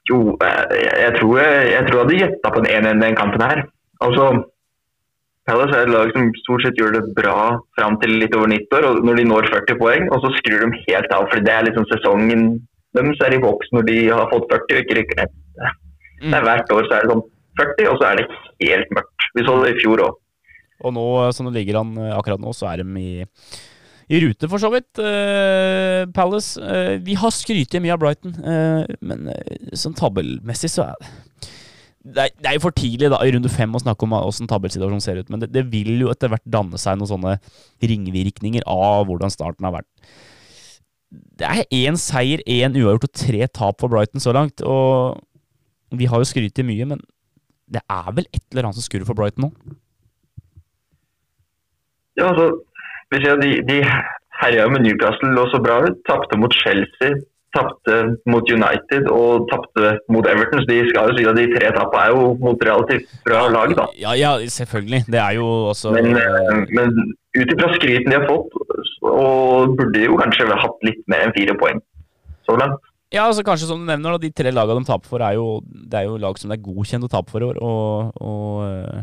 [0.06, 3.64] Jo, eh, jeg tror jeg, tror jeg hadde gjetta på en 1-1 den kampen her.
[4.06, 4.28] Altså,
[5.50, 8.86] Palace er et lag som stort sett gjør det bra fram til litt over nyttår,
[8.86, 11.26] og når de når 40 poeng, og så skrur de helt av.
[11.26, 12.44] for Det er liksom sesongen
[12.96, 15.38] deres er i boks når de har fått 40 og ikke rykker ned.
[16.22, 17.24] Det er Hvert år så er det sånn
[17.60, 18.26] 40, og så er det
[18.62, 19.28] helt mørkt.
[19.36, 20.18] Vi så det i fjor òg.
[20.82, 21.04] Og nå,
[21.36, 23.12] som det ligger an eh, akkurat nå, så er de i
[24.12, 24.90] i rute, for så vidt.
[24.98, 26.60] Uh, Palace.
[26.60, 29.30] Uh, vi har skrytt mye av Brighton, uh, men
[29.78, 31.12] sånn tabellmessig så er
[32.02, 34.48] det er, det er, jo for tidlig da, i runde fem å snakke om hvordan
[34.50, 37.36] tabellsituasjonen ser ut, men det, det, vil jo etter hvert danne seg noen sånne
[37.78, 39.86] ringvirkninger av hvordan starten har vært.
[41.12, 44.62] Det er én seier, én uavgjort og tre tap for Brighton så langt.
[44.64, 45.20] Og
[45.92, 47.02] vi har jo skrytt mye, men
[47.72, 49.52] det er vel et eller annet som skurrer for Brighton nå?
[52.20, 52.60] Ja, altså,
[53.12, 53.78] de, de
[54.42, 56.00] herja med Newcastle lå så bra ut.
[56.08, 57.16] Tapte mot Chelsea,
[57.56, 57.98] tapte
[58.32, 60.62] mot United og tapte mot Everton.
[60.62, 63.74] Så de skal jo si at de tre tapene er jo mot relativt bra lag,
[63.78, 63.88] da.
[64.04, 65.04] Ja, ja, selvfølgelig.
[65.12, 66.92] Det er jo også Men, eh, men
[67.38, 68.60] ut ifra skryten de har fått,
[69.02, 71.82] og burde jo kanskje hatt litt mer enn fire poeng
[72.46, 72.80] så langt.
[73.12, 75.60] Ja, altså kanskje som du nevner, da, de tre lagene de taper for, er jo,
[75.68, 77.58] det er jo lag som det er godkjent å tape for i år.
[77.60, 79.02] Og, og eh,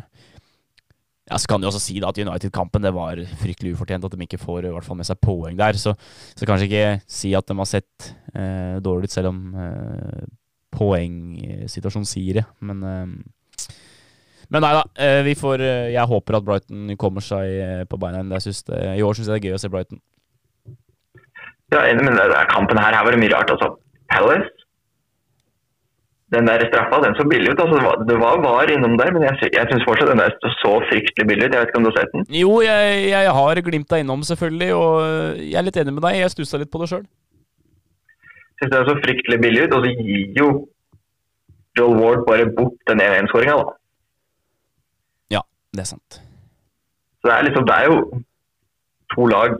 [1.29, 4.25] ja, så kan du også si da at United-kampen det var fryktelig ufortjent at de
[4.25, 5.77] ikke får i hvert fall med seg poeng der.
[5.77, 5.93] Så,
[6.33, 10.23] så kanskje ikke si at de har sett eh, dårlig ut, selv om eh,
[10.73, 12.47] poengsituasjonen sier det.
[12.65, 13.05] Men, eh,
[14.49, 14.83] men nei da.
[14.97, 18.33] Eh, vi får, eh, jeg håper at Brighton kommer seg eh, på beina igjen.
[18.97, 20.01] I år syns jeg det er gøy å se Brighton.
[21.69, 22.17] Ja, enig, men
[22.49, 23.51] kampen her, her var det mye rart.
[23.53, 23.75] altså.
[24.09, 24.55] Palace
[26.33, 27.61] den der straffa den så billig ut.
[27.61, 27.77] altså
[28.09, 30.33] Det var var innom der, men jeg, jeg syns fortsatt den der
[30.63, 31.53] så fryktelig billig ut.
[31.53, 32.25] Jeg vet ikke om du har sett den?
[32.41, 34.93] Jo, jeg, jeg har glimta innom, selvfølgelig, og
[35.41, 36.19] jeg er litt enig med deg.
[36.21, 37.05] Jeg stussa litt på det sjøl.
[38.59, 40.49] Syns det er så fryktelig billig ut, og så gir jo
[41.79, 43.78] Joel Ward bare bort den 1-1-skåringa, da.
[45.75, 46.21] Det er sant.
[47.19, 47.97] Så det er liksom Det er jo
[49.13, 49.55] to lag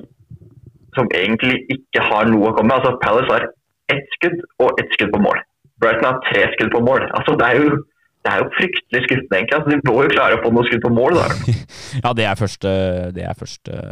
[0.98, 2.82] som egentlig ikke har noe å komme med.
[2.82, 3.48] Altså Palace har
[3.94, 5.42] ett skudd og ett skudd på mål.
[5.82, 7.06] Brighton har tre skudd på mål.
[7.16, 7.82] Altså, det, er jo,
[8.26, 9.58] det er jo fryktelig skuffende, egentlig.
[9.58, 11.20] Altså, de må jo klare å få noen skudd på mål.
[12.04, 12.72] ja, det er, første,
[13.16, 13.84] det, er første,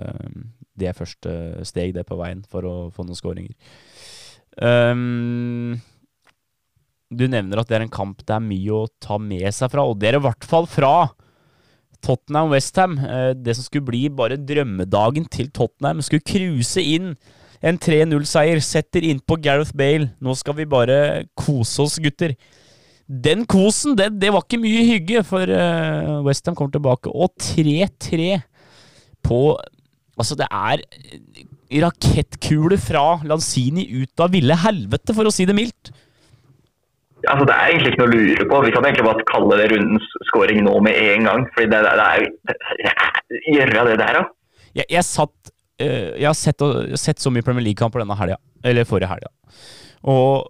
[0.79, 1.35] det er første
[1.69, 3.55] steg det på veien for å få noen skåringer.
[4.57, 5.77] Um,
[7.13, 9.85] du nevner at det er en kamp det er mye å ta med seg fra,
[9.85, 10.93] og det er i hvert fall fra
[12.05, 12.97] Tottenham-Westham.
[13.01, 17.15] Eh, det som skulle bli bare drømmedagen til Tottenham, skulle cruise inn
[17.65, 18.61] en 3-0-seier.
[18.63, 20.11] Setter innpå Gareth Bale.
[20.23, 20.99] Nå skal vi bare
[21.39, 22.35] kose oss, gutter.
[23.07, 27.11] Den kosen, det, det var ikke mye hygge, for uh, Westham kommer tilbake.
[27.13, 28.41] Og 3-3
[29.25, 29.41] på
[30.17, 30.81] Altså, det er
[31.83, 35.91] rakettkule fra Lanzini ut av ville helvete, for å si det mildt.
[37.25, 38.59] Altså, Det er egentlig ikke noe å lure på.
[38.65, 41.47] Vi kan egentlig bare kalle det rundens scoring nå med en gang.
[41.55, 44.23] fordi det, det, er jo Gjøre det der, da.
[44.77, 45.51] Jeg, jeg satt
[45.81, 46.63] uh, Jeg har sett,
[46.99, 49.33] sett, så mye Premier League-kamper denne helga, eller forrige helga.
[50.07, 50.47] Og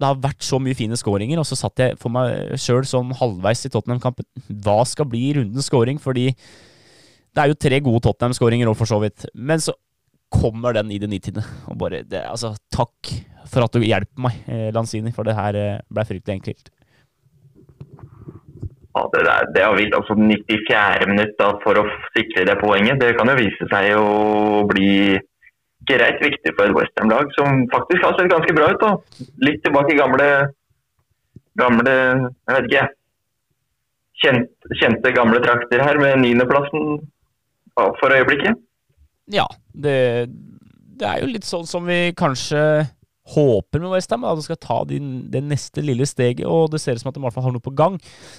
[0.00, 3.10] det har vært så mye fine skåringer, og så satt jeg for meg sjøl sånn
[3.18, 4.24] halvveis i Tottenham-kampen.
[4.64, 6.00] Hva skal bli rundens scoring?
[6.00, 9.26] Fordi det er jo tre gode Tottenham-skåringer òg, for så vidt.
[9.34, 9.74] Men så
[10.30, 11.40] kommer den i det 90.
[11.70, 13.10] Og bare det, Altså, takk
[13.50, 16.70] for at du hjelper meg, eh, Lanzini, for det her eh, ble fryktelig enkelt.
[18.90, 21.08] Ja, det, der, det har vist altså 94.
[21.10, 22.98] minutt da, for å sikre det poenget.
[23.02, 25.18] Det kan jo vise seg å bli
[25.90, 28.82] greit viktig for et Westham-lag som faktisk har sett ganske bra ut.
[28.82, 29.28] da.
[29.46, 30.26] Litt tilbake i gamle,
[31.58, 32.88] gamle jeg vet ikke,
[34.24, 34.50] kjent,
[34.82, 37.00] kjente gamle trakter her med niendeplassen
[37.74, 38.58] for øyeblikket.
[39.30, 39.96] Ja, det,
[41.00, 42.88] det er jo litt sånn som vi kanskje
[43.30, 46.46] håper med Westham, at de skal ta det neste lille steget.
[46.48, 47.98] Og det ser ut som at de i hvert fall har noe på gang,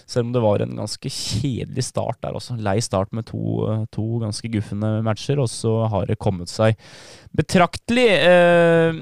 [0.10, 2.58] selv om det var en ganske kjedelig start der også.
[2.62, 3.42] Lei start med to,
[3.94, 6.80] to ganske guffende matcher, og så har det kommet seg
[7.38, 9.00] betraktelig eh,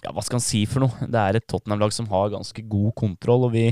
[0.00, 1.08] Ja, hva skal han si for noe?
[1.08, 3.66] Det er et Tottenham-lag som har ganske god kontroll, og vi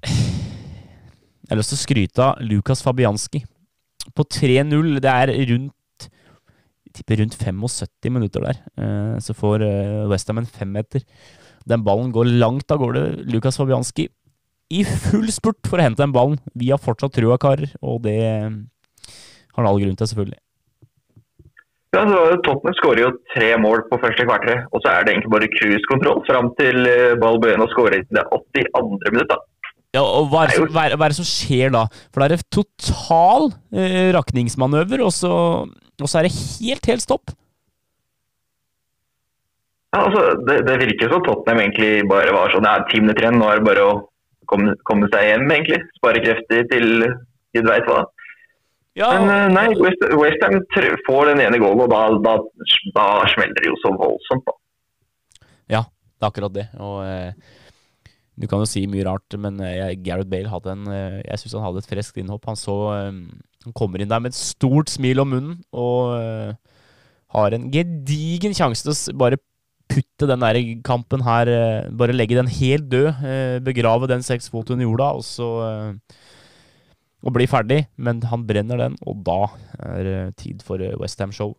[0.00, 3.42] Jeg har lyst til å skryte av Lukas Fabianski.
[4.16, 5.76] På 3-0, det er rundt
[6.90, 8.62] tipper rundt 75 minutter der.
[8.80, 11.04] Eh, så får eh, Westham en femmeter.
[11.68, 13.04] Den ballen går langt av gårde.
[13.30, 14.08] Lukas Fabianski
[14.70, 16.38] i full spurt for å hente den ballen.
[16.54, 20.40] Vi har fortsatt trua, karer, og det har han all grunn til, selvfølgelig.
[21.90, 25.32] Ja, så Tottenham skårer jo tre mål på første kvarter, og så er det egentlig
[25.32, 29.10] bare cruisekontroll fram til eh, Balbuena skårer i det 82.
[29.10, 29.34] minutt.
[29.90, 31.86] Ja, og hva er, hva, er, hva er, det som skjer da?
[32.14, 35.32] For det er en total eh, rakningsmanøver, og så,
[35.66, 37.34] og så, er det helt, helt stopp.
[39.90, 43.40] Ja, altså, det, det virker som Tottenham egentlig bare var sånn ja, ti minutter igjen.
[43.42, 43.96] Nå er det bare å
[44.52, 45.82] komme, komme seg hjem, egentlig.
[45.98, 46.88] Spare krefter til
[47.56, 48.04] gud veit hva.
[48.98, 49.08] Ja.
[49.16, 49.66] Men uh, nei,
[50.18, 50.60] Westham
[51.06, 52.36] får den ene goalen, og da, da,
[52.94, 54.46] da, smeller det jo så voldsomt.
[54.46, 55.48] da.
[55.74, 56.70] Ja, det er akkurat det.
[56.78, 57.02] Og...
[57.02, 57.58] Eh,
[58.40, 61.58] du kan jo si mye rart, men eh, Gareth Bale hadde en eh, Jeg syns
[61.58, 62.48] han hadde et friskt innhopp.
[62.48, 63.12] Han så eh,
[63.66, 66.16] Han kommer inn der med et stort smil om munnen og
[67.30, 69.38] har en gedigen sjanse til å bare
[69.90, 71.50] putte den der kampen her
[71.94, 73.20] Bare legge den helt død.
[73.66, 75.50] Begrave den seks fot under jorda, og så
[77.20, 79.42] og bli ferdig, men han brenner den, og da
[79.84, 81.50] er det tid for Westham-show.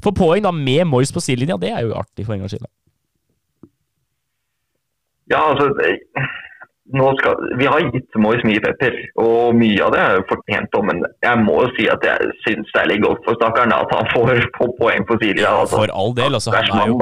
[0.00, 2.64] For poeng da med Moyes på sidelinja, det er jo artig for en gangs skyld.
[5.32, 5.70] Ja, altså
[7.18, 10.76] skal, Vi har gitt Moyes mye pepper, og mye av det er fortjent.
[10.86, 13.94] Men jeg må jo si at jeg syns det er litt godt for stakkaren at
[13.94, 15.44] han får på poeng på siden.
[15.46, 15.80] Altså.
[15.82, 16.38] for all del.
[16.38, 17.00] Altså, han er jo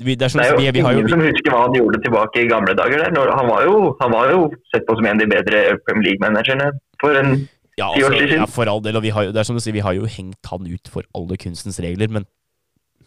[0.00, 1.12] vi, det, er det, er jo vi, vi ingen jo...
[1.12, 3.02] som husker hva han gjorde tilbake i gamle dager.
[3.04, 3.32] Der.
[3.36, 6.70] Han var, jo, han, var jo, sett på som en av de bedre Premier League-managerne
[7.02, 7.34] for en
[7.76, 8.38] ja, ti år altså, siden.
[8.40, 8.96] Ja, for all del.
[8.96, 11.04] Og vi har, det er som du sier, vi har jo hengt han ut for
[11.18, 12.08] alle kunstens regler.
[12.16, 12.24] Men,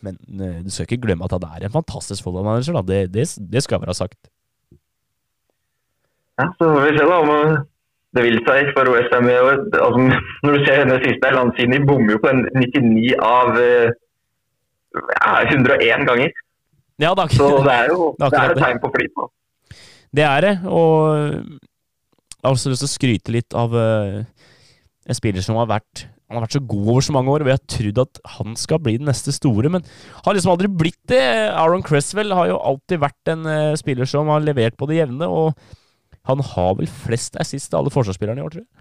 [0.05, 2.77] men eh, du skal ikke glemme at han er en fantastisk fotballmanager.
[2.85, 4.21] Det, det, det skal være sagt.
[6.41, 7.59] Ja, så får vi se da om eh,
[8.13, 9.59] det vil seg for OSM i år.
[9.81, 13.93] Altså, når du ser denne siste landsiden, de bommer jo på en 99 av eh,
[14.93, 16.33] ja, 101 ganger.
[17.01, 19.29] Ja, da, så det er jo det er et tegn på flyt nå.
[20.13, 20.97] Det er det, og
[22.43, 24.19] jeg har også lyst til å skryte litt av uh,
[25.09, 27.49] en spiller som har vært han har vært så god over så mange år, og
[27.49, 29.83] jeg har trodd at han skal bli den neste store, men
[30.25, 31.21] har liksom aldri blitt det.
[31.53, 35.29] Aaron Cresswell har jo alltid vært en uh, spiller som har levert på det jevne,
[35.29, 35.57] og
[36.29, 38.71] han har vel flest assist av alle forsvarsspillerne i år, tror jeg.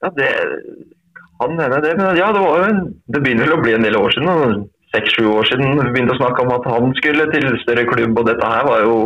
[0.00, 0.30] Ja, det
[1.40, 2.76] kan hende det, men ja, det, var jo
[3.12, 4.62] det begynner vel å bli en del år siden
[4.94, 8.18] seks-sju år siden vi begynte å snakke om at han skulle til større klubb.
[8.18, 8.96] Og dette her var jo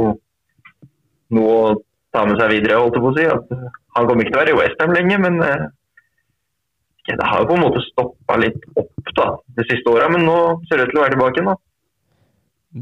[1.34, 1.74] noe å
[2.14, 3.26] ta med seg videre, holdt jeg på å si.
[3.28, 3.52] At
[3.98, 5.40] han kommer ikke til å være i Westham lenge, men
[7.04, 10.08] ja, det har jo på en måte stoppa litt opp da, de siste åra.
[10.12, 11.52] Men nå ser det ut til å være tilbake igjen.
[11.52, 11.60] da.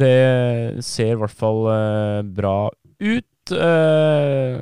[0.03, 2.57] Det ser i hvert fall uh, bra
[3.03, 3.29] ut.
[3.53, 4.59] Uh,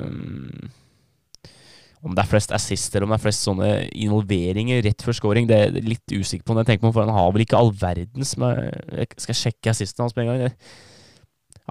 [2.01, 5.45] om det er flest assist eller om det er flest sånne involveringer rett før scoring,
[5.49, 6.55] det er litt usikker på.
[6.55, 8.57] Men jeg tenker meg, for Han har vel ikke all verdens med
[8.97, 10.55] Jeg skal sjekke assisten hans med en gang.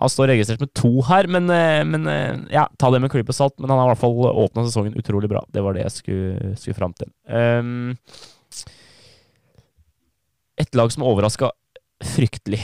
[0.01, 3.35] Han står registrert med to her, men, eh, men eh, ja, ta det med klype
[3.37, 3.57] salt.
[3.59, 5.43] Men han har i hvert fall åpna sesongen utrolig bra.
[5.53, 7.11] Det var det jeg skulle, skulle fram til.
[7.27, 7.99] Um,
[10.61, 11.51] et lag som overraska
[12.15, 12.63] fryktelig,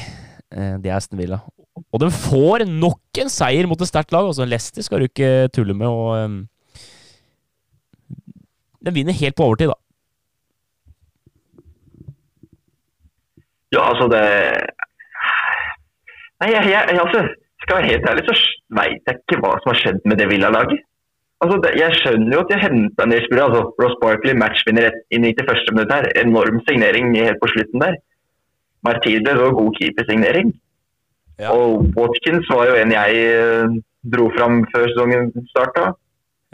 [0.55, 1.43] eh, det er Aston Villa.
[1.77, 4.29] Og de får nok en seier mot et sterkt lag.
[4.29, 5.87] Altså Leicester skal du ikke tulle med.
[5.87, 6.39] og um,
[8.87, 9.79] den vinner helt på overtid, da.
[13.75, 14.23] Ja, altså det
[16.41, 17.23] Nei, jeg, jeg, altså,
[17.63, 18.35] skal jeg være helt ærlig, så
[18.79, 20.83] veit jeg ikke hva som har skjedd med det Villa-laget.
[21.45, 23.47] Altså, det, jeg skjønner jo at de henta en del spillere.
[23.49, 25.73] Altså, Ross Barkley matchvinner i 91.
[25.73, 26.09] minutt her.
[26.23, 27.97] Enorm signering helt på slutten der.
[28.87, 30.53] Martides og god keepersignering.
[31.43, 31.53] Ja.
[31.53, 33.77] Og Watkins var jo en jeg eh,
[34.09, 35.93] dro fram før sesongen starta.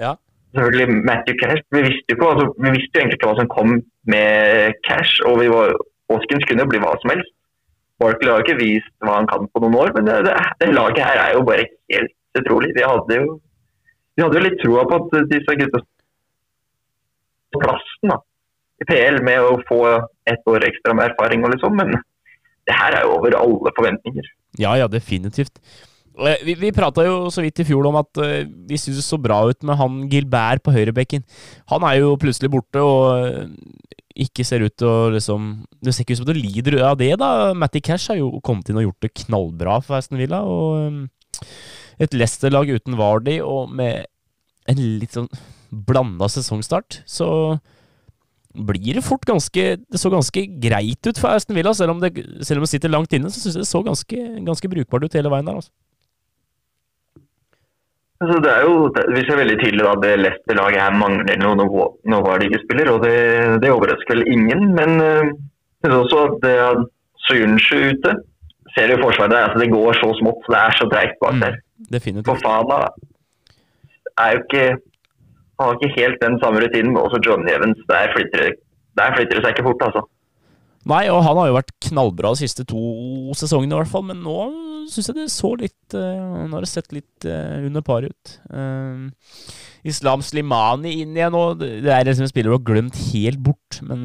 [0.01, 0.17] Ja
[0.55, 1.63] selvfølgelig Matthew Cash.
[1.75, 3.71] Vi visste jo, altså, vi visste jo egentlig ikke hva som kom
[4.13, 5.15] med Cash.
[5.29, 5.73] og vi var,
[6.13, 7.33] Watkins kunne jo bli hva som helst.
[8.03, 11.07] Barkley har ikke vist hva han kan på noen år, men det, det, det laget
[11.07, 12.73] her er jo bare helt utrolig.
[12.77, 13.39] Vi hadde jo,
[14.17, 15.83] vi hadde jo litt troa på at disse gutta
[17.63, 18.17] plassen da,
[18.81, 19.83] i PL med å få
[20.33, 21.95] ett år ekstra med erfaring og liksom, men
[22.69, 24.29] det her er jo over alle forventninger.
[24.61, 25.59] Ja, ja, definitivt.
[26.45, 29.19] Vi, vi prata jo så vidt i fjor om at uh, vi syntes det så
[29.21, 31.25] bra ut med han Gilbert på høyrebekken.
[31.73, 33.47] Han er jo plutselig borte og uh,
[34.13, 37.15] ikke ser ut til å liksom Det ser ikke ut som du lider av det,
[37.21, 37.53] da.
[37.57, 40.43] Matty Cash har jo kommet inn og gjort det knallbra for Aston Villa.
[40.45, 41.09] Og
[42.03, 44.05] et Leicester-lag uten Vardy og med
[44.71, 45.31] en litt sånn
[45.73, 47.27] blanda sesongstart, så
[48.53, 52.13] blir det fort ganske Det så ganske greit ut for Aston Villa, selv om det,
[52.45, 53.31] selv om det sitter langt inne.
[53.31, 55.61] Så syns jeg det så ganske, ganske brukbart ut hele veien der.
[55.61, 55.73] altså.
[58.23, 58.75] Altså, det er jo,
[59.17, 63.17] Vi ser veldig tydelig at det leste laget her mangler noen ikke spiller, og det,
[63.63, 64.69] det, overrasker vel ingen.
[64.79, 65.33] Men øh,
[65.83, 66.85] det også at det er
[67.27, 68.13] Soyuncu ute.
[68.75, 71.59] Ser du forsvaret der, altså det går så smått, det er så dreigt bak der.
[71.59, 72.29] Mm, definitivt.
[72.31, 72.79] Fofana
[74.23, 74.65] er jo ikke
[75.67, 76.99] har ikke helt den samme rutinen.
[77.01, 77.81] Også John Evans.
[77.89, 78.53] Der flytter,
[78.99, 80.05] der flytter det seg ikke fort, altså.
[80.91, 82.83] Nei, og han har jo vært knallbra de siste to
[83.39, 84.39] sesongene i hvert fall, men nå
[84.91, 88.33] syns jeg det så litt uh, Nå har det sett litt uh, under par ut.
[88.51, 89.07] Uh,
[89.87, 91.45] Islam Slimani inn igjen nå.
[91.61, 94.05] Det er liksom en spiller du har glemt helt bort, men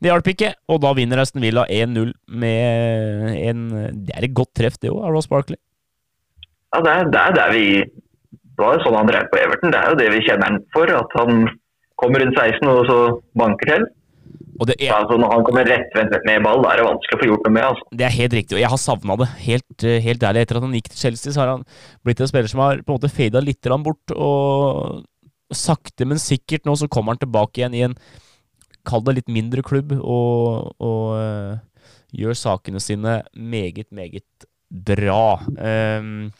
[0.00, 3.64] det hjalp ikke, og da vinner Aston Villa 1-0 med en
[4.06, 5.58] Det er et godt treff, det òg, Ross Barkley.
[6.70, 7.64] Ja, det er, det er der vi
[8.56, 9.72] Det var jo sånn han drev på Everton.
[9.72, 10.92] Det er jo det vi kjenner han for.
[10.92, 11.48] At han
[12.00, 13.00] kommer rundt 16 og så
[13.40, 13.88] banker til.
[14.60, 17.46] Er, altså når han kommer rettvendt med ball, da er det vanskelig å få gjort
[17.46, 17.66] noe med.
[17.70, 17.86] Altså.
[17.96, 19.28] Det er helt riktig, og jeg har savna det.
[19.46, 20.42] Helt, eh, helt, ærlig.
[20.44, 21.64] Etter at han gikk til Chelsea, så har han
[22.04, 24.12] blitt en spiller som har på en måte fada litt bort.
[24.12, 25.06] Og
[25.56, 27.96] sakte, men sikkert nå så kommer han tilbake igjen i en
[28.88, 31.58] Kall det litt mindre klubb, og, og uh,
[32.16, 35.40] gjør sakene sine meget, meget bra.
[35.58, 36.30] Um,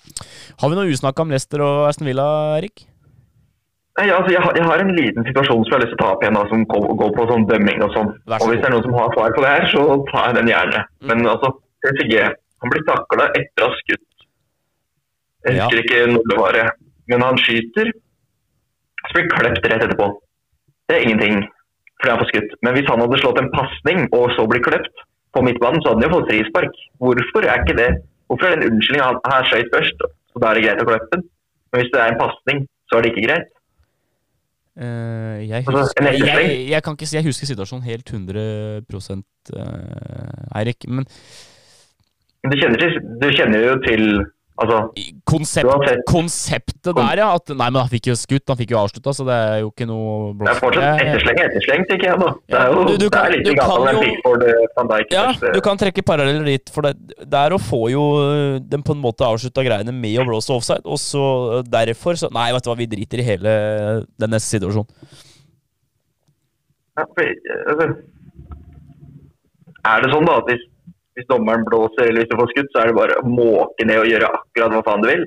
[0.63, 2.27] har vi noe usnakka om Leicester og Aston Villa,
[2.61, 2.87] Erik?
[3.99, 6.03] Nei, altså, jeg, har, jeg, har, en liten situasjon som jeg har lyst til å
[6.05, 8.13] ta opp igjen, da, som går på sånn dømming og sånn.
[8.39, 10.53] Og Hvis det er noen som har svar på det her, så tar jeg den
[10.53, 10.85] gjerne.
[11.03, 11.11] Mm.
[11.11, 11.51] Men altså,
[11.85, 14.25] jeg han blir takla etter å ha skutt
[15.47, 15.85] Jeg husker ja.
[15.85, 16.59] ikke når det var.
[17.11, 17.93] Men han skyter,
[19.07, 20.09] så blir han kløpt rett etterpå.
[20.91, 21.39] Det er ingenting,
[22.01, 22.53] fordi han får skutt.
[22.67, 25.05] Men hvis han hadde slått en pasning og så blir klept
[25.35, 26.83] på midtbanen, så hadde han jo fått frispark.
[27.01, 27.91] Hvorfor er ikke det?
[28.31, 30.87] Hvorfor er det en unnskyldning at han skøyt først, så da er det greit å
[30.87, 31.25] kløppe den?
[31.71, 33.49] Men hvis det er en pasning, så er det ikke greit.
[34.81, 40.87] Uh, jeg, altså, husker, jeg, jeg, kan ikke jeg husker situasjonen helt 100 uh, Eirik,
[40.89, 41.05] men
[42.47, 44.05] du kjenner, du kjenner jo til
[44.61, 44.79] Altså,
[45.25, 47.29] Konsept, konseptet der, ja.
[47.39, 49.71] At, nei, men han fikk jo skutt, han fikk jo avslutta, så det er jo
[49.71, 50.51] ikke noe blåst.
[50.51, 52.19] Det er fortsatt ettersleng ettersleng, tenker jeg.
[52.21, 52.33] da.
[52.53, 54.45] Det er jo du, du kan, det er litt gammel Pickford
[54.77, 55.15] van Dijk.
[55.17, 55.53] Ja, første.
[55.57, 56.73] du kan trekke paralleller dit.
[56.75, 58.05] For det, er å få jo
[58.61, 61.25] den på en måte avslutta greiene med å blåse offside, og så
[61.65, 63.55] derfor så Nei, vet du hva, vi driter i hele
[64.21, 64.93] den neste situasjonen.
[67.01, 67.33] Ja, for,
[67.73, 67.89] altså,
[69.89, 70.69] er det sånn da at hvis
[71.21, 74.01] hvis dommeren blåser eller hvis du får skudd, så er det bare å måke ned
[74.03, 75.27] og gjøre akkurat hva faen du vil.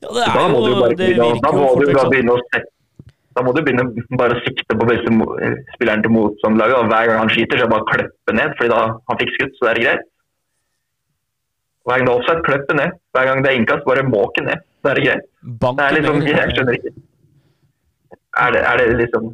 [0.00, 2.44] Ja, det er da må jo, du bare begynne, da må du bare begynne å
[2.50, 2.68] sette
[3.30, 3.84] da må du begynne
[4.18, 5.10] bare å sikte på beste
[5.76, 6.88] spilleren til motstanderlaget.
[6.90, 9.30] Hver gang han skyter, så er det bare å klippe ned, fordi da han fikk
[9.36, 10.08] skutt, så det er greit.
[11.86, 12.96] Hver gang det er offside, klippe ned.
[13.14, 14.66] Hver gang det er innkast, bare måke ned.
[14.82, 15.30] Så er det greit.
[15.62, 16.92] det er liksom, Jeg skjønner ikke.
[18.40, 19.30] Er det, er det liksom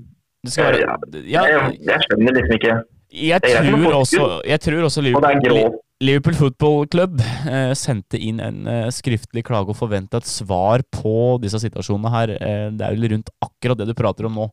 [0.55, 0.85] være,
[1.27, 2.77] ja, jeg, jeg skjønner liksom ikke
[3.11, 8.89] jeg tror, også, jeg tror også Liverpool, Liverpool Football Club eh, sendte inn en eh,
[8.93, 12.35] skriftlig klage og forventa et svar på disse situasjonene her.
[12.37, 14.51] Eh, det er vel rundt akkurat det du prater om nå.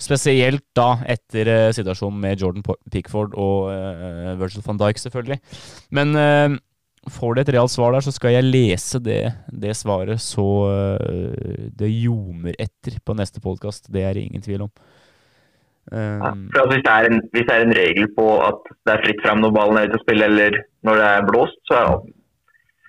[0.00, 5.40] Spesielt da etter eh, situasjonen med Jordan Pickford og eh, Virgil van Dijk, selvfølgelig.
[5.94, 6.56] Men eh,
[7.14, 10.46] får du et realt svar der, så skal jeg lese det, det svaret så
[11.74, 13.90] det ljomer etter på neste podkast.
[13.92, 14.72] Det er det ingen tvil om.
[15.92, 18.94] Ja, um, for altså, hvis, det en, hvis, det er en, regel på at det
[18.94, 21.80] er fritt fram når ballen er ute å spille, eller når det er blåst, så
[21.80, 21.90] er,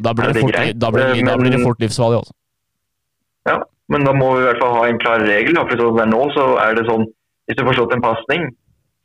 [0.06, 0.80] da blir det, fort, greit.
[0.82, 2.22] Da blir, men, da blir det fort livsfarlig.
[2.24, 2.36] Altså.
[3.50, 3.58] Ja,
[3.94, 5.60] men da må vi i hvert fall ha en klar regel.
[5.62, 7.06] For sånn det er nå, så er det sånn
[7.46, 8.48] hvis du får slått en pasning,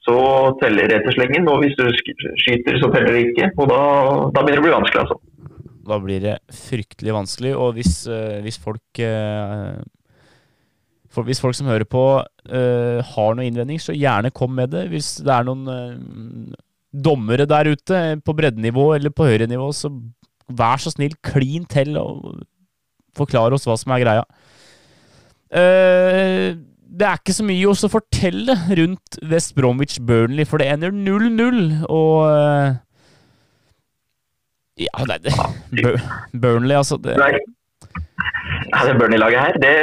[0.06, 0.16] så
[0.62, 1.48] teller retterslengen.
[1.52, 1.84] Og hvis du
[2.40, 3.50] skyter, så teller det ikke.
[3.60, 3.80] Og da,
[4.32, 5.18] da begynner det å bli vanskelig, altså.
[5.90, 7.52] Da blir det fryktelig vanskelig.
[7.58, 9.76] Og hvis, uh, hvis folk uh,
[11.10, 14.86] for hvis folk som hører på, uh, har noen innvending, så gjerne kom med det.
[14.92, 16.54] Hvis det er noen uh,
[16.90, 19.90] dommere der ute på breddenivå eller på høyre nivå, så
[20.50, 22.42] vær så snill, klin til og
[23.18, 24.26] forklar oss hva som er greia.
[25.50, 26.54] Uh,
[26.90, 31.60] det er ikke så mye å fortelle rundt West Bromwich Burnley, for det ender 0-0,
[31.90, 32.78] og
[34.80, 35.34] Ja, nei, det,
[36.32, 39.74] Burnley, altså det, det Burnley-laget her, det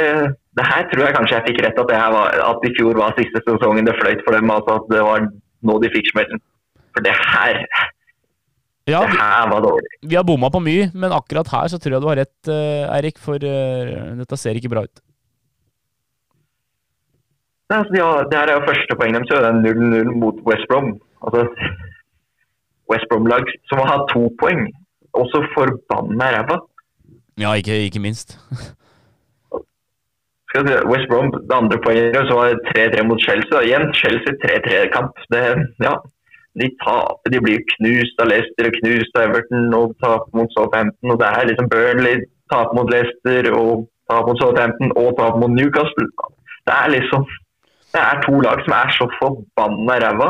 [0.58, 3.42] det her tror jeg kanskje jeg fikk rett at, var, at i fjor var siste
[3.44, 4.50] sesongen det fløyt for dem.
[4.50, 5.28] altså At det var
[5.68, 6.42] nå de fikk smellen.
[6.96, 7.62] For det her
[8.88, 9.90] ja, det her var dårlig.
[10.08, 12.88] Vi har bomma på mye, men akkurat her så tror jeg du har rett, uh,
[12.96, 13.20] Eirik.
[13.20, 15.02] For uh, dette ser ikke bra ut.
[17.68, 19.28] Nei, altså, de har, det her er jo første poeng deres.
[19.28, 20.94] Det er 0-0 mot West Brom.
[21.20, 21.44] Altså,
[22.88, 24.64] West Brom-lag som har hatt to poeng.
[25.20, 26.62] Også forbanna ræva.
[27.38, 28.38] Ja, ikke, ikke minst.
[30.92, 33.64] West Brom, det andre poenget, så var det 3-3 mot Chelsea.
[33.66, 35.12] Igjen Chelsea 3-3-kamp.
[35.86, 35.94] Ja,
[36.60, 37.32] de taper.
[37.32, 41.12] De blir knust av Leicester og knust av Everton og taper mot Southampton.
[41.12, 42.16] Og det er liksom Burnley
[42.52, 46.08] taper mot Leicester og taper mot Southampton og taper mot Newcastle.
[46.66, 47.28] Det er liksom
[47.92, 50.26] Det er to lag som er så forbanna ræva.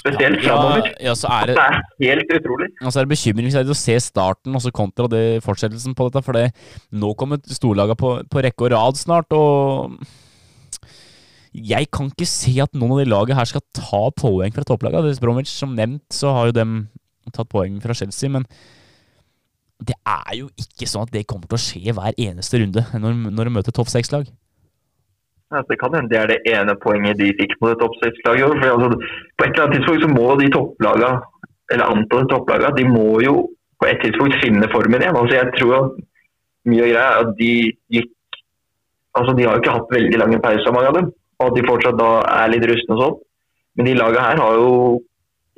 [0.00, 0.88] Spesielt framover.
[1.02, 2.70] Ja, så er det, det, er helt utrolig.
[2.80, 6.24] Og så er det bekymringsverdig å se starten og så kontra det, fortsettelsen på dette.
[6.24, 6.46] For det,
[6.96, 10.00] nå kommer storlaga på, på, rekke og rad snart, og
[11.50, 15.02] jeg kan ikke se at noen av de lagene her skal ta poeng fra topplaga.
[15.20, 16.76] Bromwich, som nevnt, så har jo dem
[17.34, 18.46] tatt poeng fra Chelsea, men
[19.80, 23.16] det er jo ikke sånn at det kommer til å skje hver eneste runde når,
[23.32, 24.28] når de møter topp seks-lag.
[25.50, 28.42] Altså, det kan hende det er det ene poenget de fikk mot et oppstillingslag.
[28.46, 28.90] Altså,
[29.36, 31.10] på et eller annet tidspunkt så må de topplagene,
[31.72, 33.34] eller antallet topplagene, de må jo
[33.80, 35.18] på et tidspunkt finne formen igjen.
[35.18, 36.00] Altså, jeg tror at
[36.70, 37.52] mye av greia er at de
[37.96, 38.16] gikk
[39.18, 41.06] Altså, de har jo ikke hatt veldig lange pauser, mange av dem.
[41.40, 43.16] Og at de fortsatt da er litt rustne og sånn.
[43.74, 44.68] Men de lagene her har jo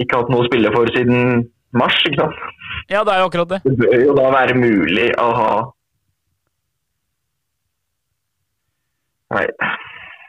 [0.00, 1.42] ikke hatt noe å spille for siden
[1.76, 2.38] mars, ikke sant.
[2.88, 3.58] Ja, det er jo akkurat det.
[3.66, 5.50] Det bør jo da være mulig å ha
[9.32, 9.46] Nei.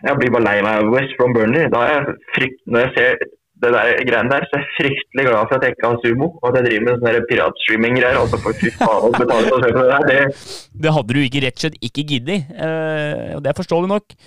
[0.04, 1.70] Jeg blir bare lei meg West from Burnley.
[1.72, 3.24] Da er jeg frykt, når jeg ser
[3.64, 6.28] det der greiene der, så er jeg fryktelig glad for at jeg ikke har sumo.
[6.42, 8.20] Og at jeg driver med sånne piratstreaming-greier.
[8.20, 10.48] Altså for fy faen å betale for å se på det der.
[10.86, 12.50] Det hadde du ikke rett og slett ikke giddet.
[12.52, 14.18] Eh, det er forståelig nok.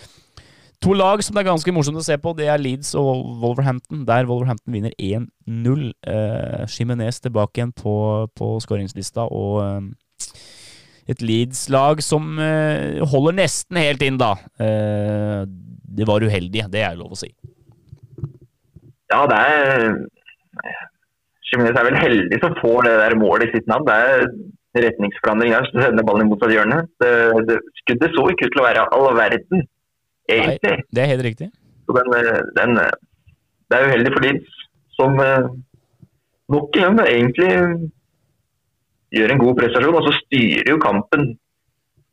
[0.85, 4.05] To lag som det er ganske morsomt å se på, det er Leeds og Wolverhampton.
[4.09, 5.87] Der Wolverhampton vinner 1-0.
[6.12, 7.97] Eh, Jimenez tilbake igjen på,
[8.37, 10.35] på skåringslista, og eh,
[11.11, 14.34] et Leeds-lag som uh, holder nesten helt inn, da.
[14.59, 15.46] Uh,
[15.96, 17.30] det var uheldig, det er lov å si.
[19.12, 19.84] Ja, det er
[21.46, 23.86] Jimenez er vel heldig som får det der målet i sitt navn.
[23.86, 26.80] Det er retningsforandring der, sender ballen i motsatt hjørne.
[27.00, 27.12] Det,
[27.48, 29.62] det, skuddet så ikke ut til å være all verden,
[30.26, 30.74] egentlig.
[30.74, 31.48] Nei, det er helt riktig.
[31.86, 32.16] Den,
[32.59, 32.74] den,
[33.70, 34.59] det er uheldig for Leeds,
[34.98, 35.14] som
[36.52, 37.52] nok en gang egentlig
[39.14, 39.98] gjør en god prestasjon.
[39.98, 41.28] Og så styrer jo kampen.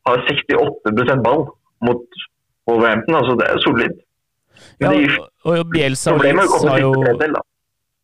[0.07, 1.45] Har 68% ball
[1.83, 2.03] mot
[2.67, 3.95] Wolverhampton, altså det er solid.
[4.81, 4.91] Ja,
[5.43, 6.91] og, Bielsa har jo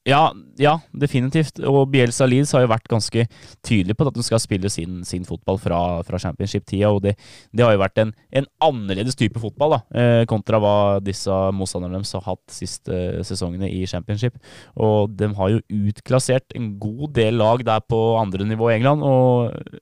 [0.08, 0.22] ja,
[0.60, 1.60] ja, definitivt.
[1.68, 3.26] Og Bielsa Leeds har jo vært ganske
[3.66, 6.92] tydelig på at de skal spille sin, sin fotball fra, fra championship-tida.
[6.94, 7.16] Og det,
[7.52, 12.00] det, har jo vært en, en annerledes type fotball da, eh, kontra hva disse motstanderne
[12.00, 14.40] deres har hatt siste sesongene i championship.
[14.80, 19.04] Og de har jo utklassert en god del lag der på andre nivå i England.
[19.04, 19.80] og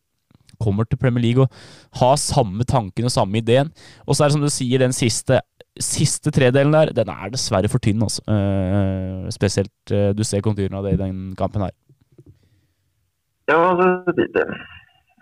[0.57, 3.69] kommer til Premier League og har samme tanken og samme ideen.
[4.07, 5.41] Og så er det som du sier, den siste
[5.83, 8.03] siste tredelen der, den er dessverre for tynn.
[8.03, 8.23] Altså.
[8.27, 11.73] Uh, spesielt uh, du ser konturene av det i den kampen her.
[13.47, 14.45] Ja, altså.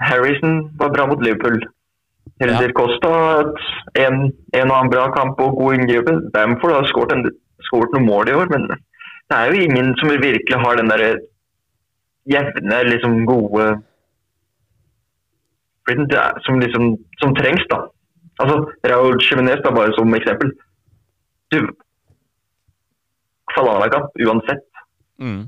[0.01, 1.61] Harrison var bra mot Liverpool.
[2.41, 2.75] Helder ja.
[2.75, 3.11] Costa
[4.01, 4.15] en,
[4.57, 6.23] en og annen bra kamp og god inngripen.
[6.33, 10.79] Bamford har skåret noen mål i år, men det er jo ingen som virkelig har
[10.81, 11.05] den der
[12.29, 13.75] jevne, liksom gode
[16.45, 17.85] som, liksom, som trengs, da.
[18.41, 18.55] Altså,
[18.91, 20.51] Raúl Jiménez da bare som eksempel.
[21.53, 21.59] Du
[23.55, 24.65] Falalakamp uansett.
[25.21, 25.43] Mm.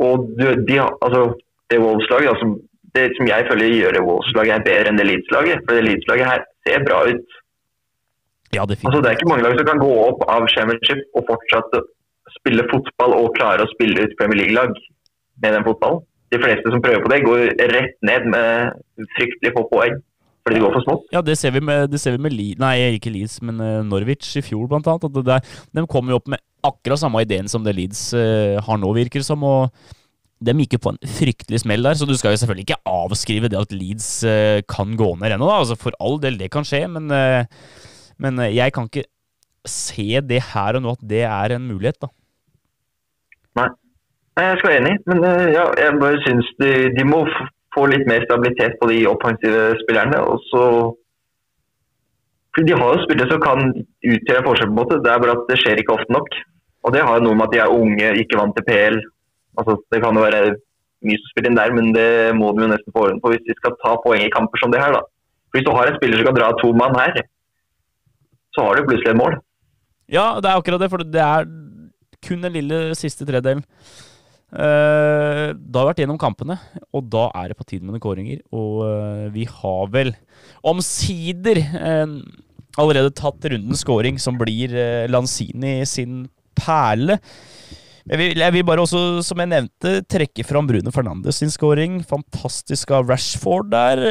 [0.00, 1.22] Og du, de, altså,
[1.70, 2.46] det Wolves-laget altså,
[2.94, 5.62] Det som jeg føler gjør det Wolves-laget er bedre enn det Leeds-laget.
[5.66, 7.38] For det Leeds-laget her ser bra ut.
[8.56, 11.28] Ja, det, altså, det er ikke mange lag som kan gå opp av Championship og
[11.28, 11.76] fortsatt
[12.38, 14.72] spille fotball og klare å spille ut Premier League-lag
[15.42, 16.02] med den fotballen.
[16.30, 17.40] De fleste som prøver på det, går
[17.74, 19.96] rett ned med fryktelig få poeng.
[20.50, 21.04] Fordi de går for smått?
[21.14, 24.32] Ja, det ser vi med, ser vi med Li, nei, ikke Leeds, men uh, Norwich
[24.40, 25.06] i fjor, blant annet.
[25.06, 25.44] At der,
[25.78, 29.22] de kom jo opp med akkurat samme ideen som det Leeds uh, har nå, virker
[29.22, 29.46] som.
[29.46, 29.70] og
[30.40, 33.50] de gikk jo på en fryktelig smell der, så du skal jo selvfølgelig ikke avskrive
[33.52, 35.52] det at Leeds uh, kan gå ned ennå.
[35.54, 37.12] Altså, for all del, det kan skje, men,
[38.18, 39.06] men jeg kan ikke
[39.68, 42.10] se det her og nå at det er en mulighet, da.
[43.60, 43.70] Nei.
[44.40, 47.26] Jeg skal være enig, men ja, jeg bare syns de, de må
[47.74, 50.18] få litt mer stabilitet på de offensive spillerne.
[50.20, 50.64] og så
[52.58, 55.02] de har jo spillere som kan utgjøre forskjell, på en måte.
[55.04, 56.28] det er bare at det skjer ikke ofte nok.
[56.84, 58.98] Og Det har noe med at de er unge, ikke vant til PL.
[59.58, 60.56] Altså, det kan jo være
[61.06, 63.44] mye som spiller inn der, men det må de jo nesten få orden på hvis
[63.46, 64.96] de skal ta poeng i kamper som det her.
[64.96, 65.02] da.
[65.48, 67.22] For Hvis du har en spiller som kan dra to mann her,
[68.56, 69.38] så har du plutselig et mål.
[70.10, 71.46] Ja, det er akkurat det, for det er
[72.26, 73.62] kun den lille siste tredelen.
[74.50, 76.56] Uh, da har vi vært gjennom kampene,
[76.90, 78.42] og da er det på tide med noen kåringer.
[78.50, 80.12] Og uh, vi har vel
[80.66, 82.18] omsider uh,
[82.80, 84.74] allerede tatt rundens scoring, som blir
[85.10, 86.24] Lanzini sin
[86.58, 87.20] perle.
[88.10, 92.00] Jeg vil, jeg vil, bare også, som jeg nevnte, trekke fram Bruno Fernandes sin scoring.
[92.10, 94.02] Fantastisk av Rashford der.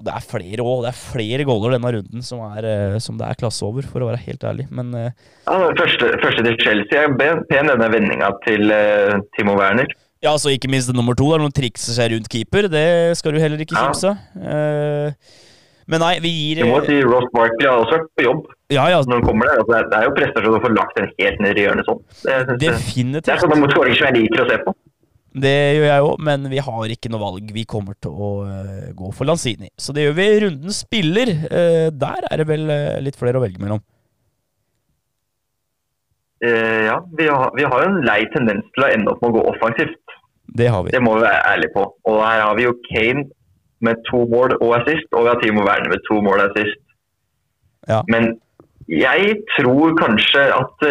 [0.00, 0.86] Og det er flere òg.
[0.86, 4.00] Det er flere goaler denne runden som, er, eh, som, det er klasse over, for
[4.00, 4.64] å være helt ærlig.
[4.72, 5.10] Men uh,
[5.44, 9.92] ja, første, første, til Chelsea er pen, denne vendinga til uh, Timo Werner.
[10.24, 11.28] Ja, altså ikke minst nummer to.
[11.28, 12.70] Der, er noen trikser seg rundt keeper.
[12.72, 12.88] Det
[13.20, 14.24] skal du heller ikke kimse av.
[14.40, 15.46] Uh,
[15.90, 18.84] men nei, vi gir Du må si Ross Barkley har også vært på jobb ja,
[18.92, 19.00] ja.
[19.04, 19.60] når han kommer der.
[19.60, 22.04] Altså, det er jo prestasjon å få lagt den helt ned i hjørnet sånn.
[22.22, 23.26] Det, Definitivt.
[23.26, 24.74] Det er sånn skåring som jeg liker å se på.
[25.30, 27.52] Det gjør jeg òg, men vi har ikke noe valg.
[27.54, 29.70] Vi kommer til å uh, gå for Lanzini.
[29.78, 30.26] Så det gjør vi.
[30.44, 31.30] Runden spiller.
[31.46, 33.82] Uh, der er det vel uh, litt flere å velge mellom.
[36.40, 39.40] ja, vi har, vi har en lei tendens til å ende opp med å gå
[39.50, 40.14] offensivt.
[40.56, 40.92] Det har vi.
[40.94, 41.82] Det må vi være ærlige på.
[42.08, 43.26] Og her har vi jo Kane
[43.84, 46.80] med to mål og assist, og vi har Timo Werner med to mål og assist.
[47.92, 48.00] Ja.
[48.08, 48.32] Men
[48.88, 50.86] jeg tror kanskje at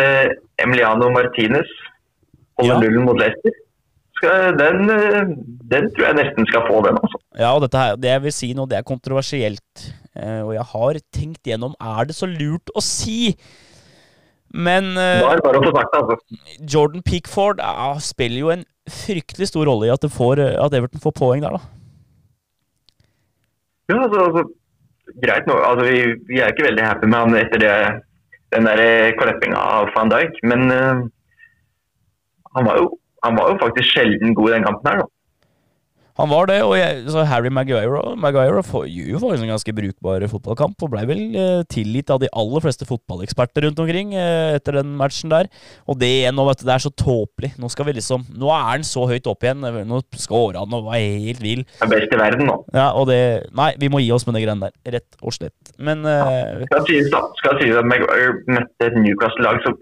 [0.62, 1.74] Emiliano Martinez
[2.62, 2.80] holder ja.
[2.86, 3.58] nullen mot Leicester
[4.20, 5.32] skal, den, eh,
[5.72, 6.99] den, tror jeg nesten skal få den.
[6.99, 7.22] altså.
[7.39, 9.88] Ja, og dette her, det jeg vil si nå, det er kontroversielt.
[10.15, 13.34] Eh, og jeg har tenkt gjennom er det så lurt å si.
[14.49, 16.20] Men eh, altså.
[16.59, 21.15] Jordan Pickford ja, spiller jo en fryktelig stor rolle i at, får, at Everton får
[21.17, 21.76] poeng der, da.
[23.89, 24.43] Ja, altså, altså
[25.24, 25.57] greit nå.
[25.57, 25.99] Altså, vi,
[26.30, 27.76] vi, er ikke veldig happy med han etter det,
[28.55, 31.05] den der kleppinga av van Dijk, men uh,
[32.55, 32.89] han var jo
[33.26, 35.09] han var jo faktisk sjelden god i den kampen her, da.
[36.20, 40.26] Han var det, og jeg, så Harry Maguire, Maguire gjør jo faktisk en ganske brukbar
[40.28, 40.84] fotballkamp.
[40.84, 44.97] Og blei vel eh, tilgitt av de aller fleste fotballeksperter rundt omkring eh, etter den
[44.99, 45.47] matchen der.
[45.88, 47.53] Og det igjen, vet du, det er så tåpelig.
[47.61, 49.63] Nå skal vi liksom Nå er han så høyt opp igjen.
[49.88, 51.63] Nå skårer han og var helt vill.
[51.78, 52.57] Det er best i verden nå.
[52.76, 53.22] Ja, og det
[53.55, 54.99] Nei, vi må gi oss med det greiene der.
[54.99, 55.74] Rett og slett.
[55.80, 59.80] Men uh, Skal sies da, skal sies at Maguire møtte et Newcastle-lag som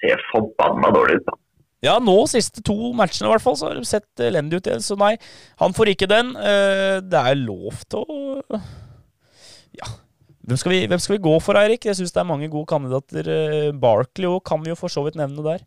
[0.00, 1.28] ser forbanna dårlig ut.
[1.28, 1.36] da.
[1.82, 4.70] Ja, nå siste to matchene i hvert fall, så har det sett elendig ut.
[4.84, 5.16] Så nei,
[5.58, 6.30] han får ikke den.
[6.38, 8.62] Eh, det er lov til å
[9.80, 9.88] Ja.
[10.42, 11.84] Hvem skal, vi, hvem skal vi gå for, Eirik?
[11.86, 13.28] Jeg syns det er mange gode kandidater.
[13.30, 15.62] Eh, Barkley òg kan vi jo for så vidt nevne der.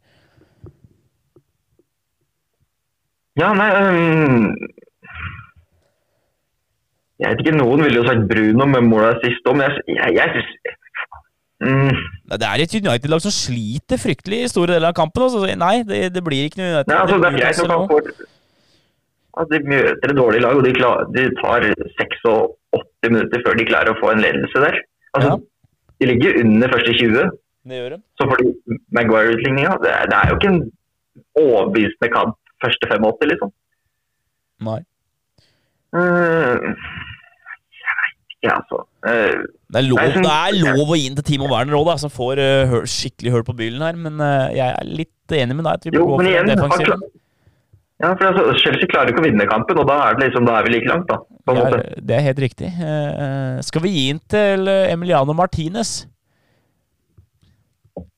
[3.39, 4.51] Ja, nei um,
[7.20, 10.43] Jeg vet ikke, noen ville jo sagt Bruno med måla sist òg, men jeg, jeg,
[10.63, 10.76] jeg
[11.64, 11.95] Mm.
[12.36, 15.24] Det er et United-lag som sliter fryktelig i store deler av kampen.
[15.24, 15.45] Også.
[15.60, 16.91] Nei, det, det blir ikke noe United.
[16.91, 20.74] Nei, altså, det er greit nok får altså, De møter et dårlig lag, og de,
[20.76, 21.70] klar, de tar
[22.01, 24.80] 86 minutter før de klarer å få en ledelse der.
[25.16, 25.41] Altså, ja.
[26.01, 27.30] De ligger under første 20.
[27.66, 28.01] Det gjør de.
[28.20, 29.78] Så får de Maguire-utligninga.
[29.84, 30.64] Det, det, er jo ikke en
[31.39, 33.53] overbevisende kamp første 85, liksom.
[34.66, 34.82] Nei.
[35.95, 36.76] Uh,
[38.46, 41.78] ja, så, Uh, det, er lov, det er lov å gi den til Timo Werner
[41.78, 44.00] òg, som får uh, skikkelig hull på byllen her.
[44.02, 45.91] Men uh, jeg er litt enig med deg.
[45.93, 47.06] jo, gå for igjen, defensiven.
[48.02, 50.58] Ja, for altså, Chelsea klarer ikke å vinne kampen, og da er, det liksom, da
[50.58, 51.06] er vi like langt.
[51.12, 51.22] da.
[51.46, 52.72] Det er, det er, helt riktig.
[53.68, 55.93] skal vi gi den til Emiliano Martinez?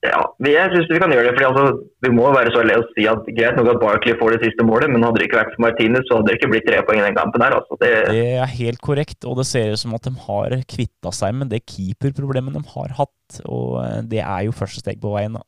[0.05, 1.33] Ja, jeg syns vi kan gjøre det.
[1.35, 1.65] fordi altså,
[2.05, 4.65] Vi må være så ærlige og si at greit nok at Barkley får det siste
[4.65, 7.01] målet, men hadde det ikke vært for Martinez, så hadde det ikke blitt tre poeng
[7.01, 7.45] i den kampen.
[7.45, 7.57] her.
[7.59, 7.77] Altså.
[7.81, 7.91] Det...
[8.09, 8.25] det...
[8.41, 11.63] er helt korrekt, og det ser ut som at de har kvitta seg med det
[11.69, 13.41] keeperproblemet de har hatt.
[13.45, 15.37] Og eh, det er jo første steg på veien.
[15.37, 15.45] da.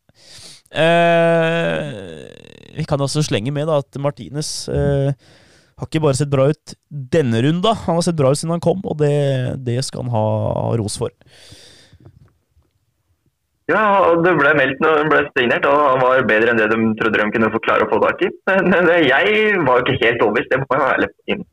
[0.69, 1.85] Eh,
[2.77, 5.09] vi kan også slenge med da, at Martinez eh,
[5.79, 8.63] har ikke bare sett bra ut denne runda, han har sett bra ut siden han
[8.63, 10.27] kom, og det, det skal han ha
[10.77, 11.13] ros for.
[13.69, 13.83] Ja,
[14.25, 17.21] det ble meldt når han ble signert, og han var bedre enn det de trodde
[17.21, 18.31] de kunne forklare klare å få tak i.
[18.65, 21.45] Men jeg var jo ikke helt overbevist, det må jeg være ærlig inn.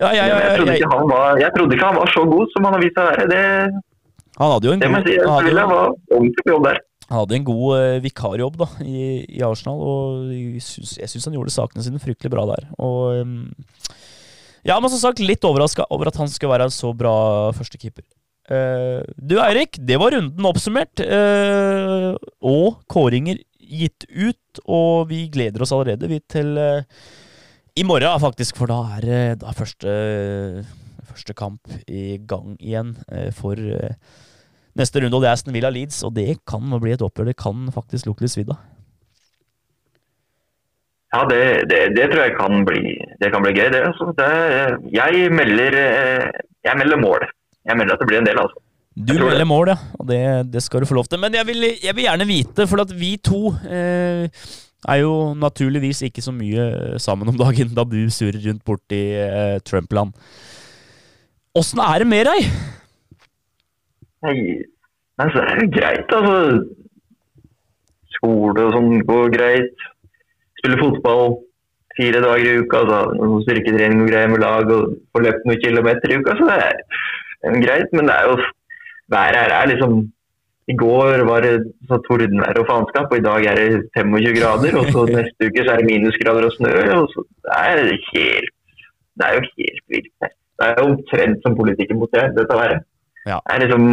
[0.00, 2.66] Ja, ja, ja, jeg, trodde jeg, var, jeg, trodde ikke han var, så god som
[2.66, 3.26] han har vist seg å være.
[3.30, 3.80] Det,
[4.40, 6.80] han hadde jo en det si, jeg, han ordentlig jobb der.
[7.10, 11.52] Han hadde en god uh, vikarjobb da, i, i, Arsenal, og jeg syns han gjorde
[11.52, 12.70] sakene sine fryktelig bra der.
[12.80, 13.36] Og um,
[14.64, 17.12] Ja, men som sagt, litt overraska over at han skulle være en så bra
[17.56, 18.06] førstekeeper.
[18.50, 21.02] Uh, du Eirik, det var runden oppsummert.
[21.04, 24.62] Uh, og kåringer gitt ut.
[24.66, 26.82] Og vi gleder oss allerede vi til uh,
[27.78, 28.58] i morgen, faktisk.
[28.58, 29.94] For da er, da er første,
[31.12, 32.96] første, kamp i gang igjen
[33.38, 35.14] for neste runde.
[35.14, 37.30] Og det er Aston Villa Leeds, og det kan bli et oppgjør.
[37.30, 38.58] Det kan faktisk lukte litt svidd av.
[41.10, 42.92] Ja, det, det, det, tror jeg kan bli,
[43.22, 43.70] det kan bli gøy.
[43.74, 44.10] Det, altså.
[44.94, 45.78] jeg, melder,
[46.66, 47.30] jeg melder mål
[47.68, 48.62] jeg melder at det blir en del, altså.
[48.96, 49.76] Du melder mål, ja.
[50.00, 50.18] Og det,
[50.52, 51.20] det, skal du få lov til.
[51.22, 54.26] Men jeg vil, jeg vil gjerne vite, for at vi to eh,
[54.88, 59.60] er jo naturligvis ikke så mye sammen om dagen da du surrer rundt borti eh,
[59.64, 60.16] Trump-land.
[61.56, 62.50] Åssen er det med deg?
[64.26, 64.34] Nei,
[65.18, 66.36] altså, det er greit, altså.
[68.16, 69.86] Skole og sånn går greit.
[70.60, 71.38] Spille fotball
[71.96, 72.82] fire dager i uka.
[72.84, 76.36] Altså, styrketrening og greier med lag og få løpt noen kilometer i uka.
[76.36, 76.82] Så det er
[77.64, 78.38] greit, men det er jo
[79.10, 80.12] været her er liksom
[80.70, 81.54] I går var det
[81.88, 84.76] så tordenvær og faenskap, og i dag er det 25 grader.
[84.78, 86.74] Og så neste uke så er det minusgrader og snø.
[87.00, 87.80] og så Det er
[88.14, 88.50] helt
[89.20, 90.12] det er jo helt vilt.
[90.58, 92.84] Det er jo omtrent som politikken mot det, dette været.
[93.26, 93.38] Ja.
[93.44, 93.84] Det er liksom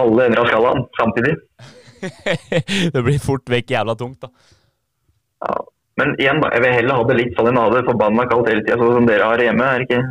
[0.00, 1.34] alle ender av skalaen samtidig.
[2.94, 4.30] det blir fort vekk jævla tungt, da.
[5.46, 5.58] Ja.
[5.98, 6.50] Men igjen, da.
[6.54, 9.00] Jeg vil heller ha det litt sånn enn ha det forbanna kaldt hele tida, sånn
[9.00, 9.66] som dere har hjemme.
[9.66, 10.02] Er ikke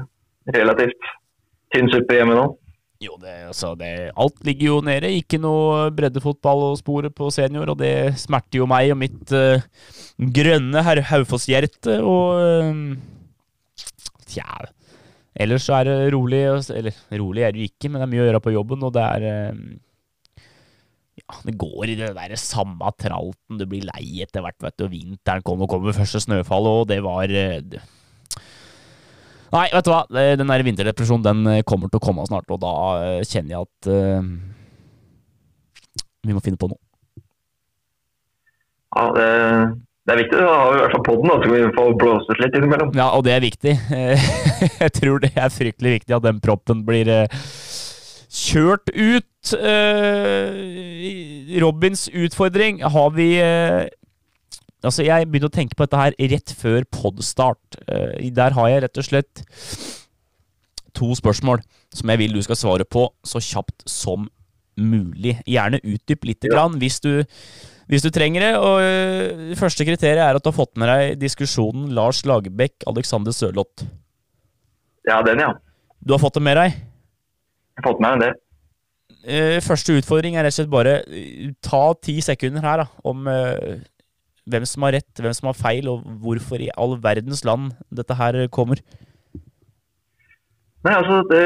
[0.58, 1.12] relativt
[1.74, 2.48] tynn suppe hjemme nå?
[3.04, 5.12] Jo, det, altså, det, alt ligger jo nede.
[5.20, 9.62] Ikke noe breddefotball å spore på senior, og det smerter jo meg og mitt uh,
[10.18, 12.00] grønne Haufoss-hjerte.
[12.02, 13.86] Og uh,
[14.26, 14.66] tja
[15.38, 16.42] Ellers så er det rolig.
[16.74, 18.96] Eller rolig er det jo ikke, men det er mye å gjøre på jobben, og
[18.96, 19.62] det er uh,
[21.18, 23.62] ja, det går i det der samme tralten.
[23.62, 24.88] Du blir lei etter hvert, vet du.
[24.88, 27.84] Og Vinteren og kommer første snøfallet, og det var det,
[29.54, 30.04] Nei, vet du hva.
[30.12, 33.68] Den der vinterdepresjonen den eh, kommer til å komme snart, og da eh, kjenner jeg
[33.68, 34.22] at uh,
[36.28, 36.82] vi må finne på noe.
[38.98, 39.28] Ja, det,
[40.08, 40.42] det er viktig.
[40.42, 42.92] Da har vi i hvert fall podden, så kan vi få blåst litt innimellom.
[42.98, 43.76] Ja, og det er viktig.
[44.84, 47.12] jeg tror det er fryktelig viktig at den proppen blir
[48.28, 49.54] kjørt ut.
[51.64, 53.30] Robins utfordring har vi
[54.86, 57.80] Altså, jeg begynte å tenke på dette her rett før podstart.
[57.90, 59.44] Uh, der har jeg rett og slett
[60.98, 61.62] to spørsmål
[61.94, 64.28] som jeg vil du skal svare på så kjapt som
[64.78, 65.38] mulig.
[65.50, 67.24] Gjerne utdyp lite grann hvis du,
[67.90, 68.52] hvis du trenger det.
[68.62, 68.82] Og
[69.52, 73.86] det Første kriteriet er at du har fått med deg diskusjonen Lars Lagerbäck, Alexander Sørloth.
[75.08, 75.54] Ja, den, ja.
[76.04, 76.76] Du har fått det med deg?
[76.78, 78.34] Jeg har fått med meg det.
[79.28, 80.98] Uh, første utfordring er rett og slett bare
[81.66, 83.26] ta ti sekunder her da, om
[84.48, 88.18] hvem som har rett, hvem som har feil, og hvorfor i all verdens land dette
[88.18, 88.82] her kommer.
[90.86, 91.44] Nei, altså, det,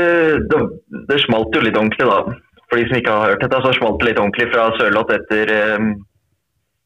[0.51, 0.61] det,
[1.09, 2.39] det smalt jo litt ordentlig, da
[2.71, 5.49] for de som ikke har hørt dette, så smalt det litt ordentlig fra Sørloth etter,
[5.51, 5.89] ehm,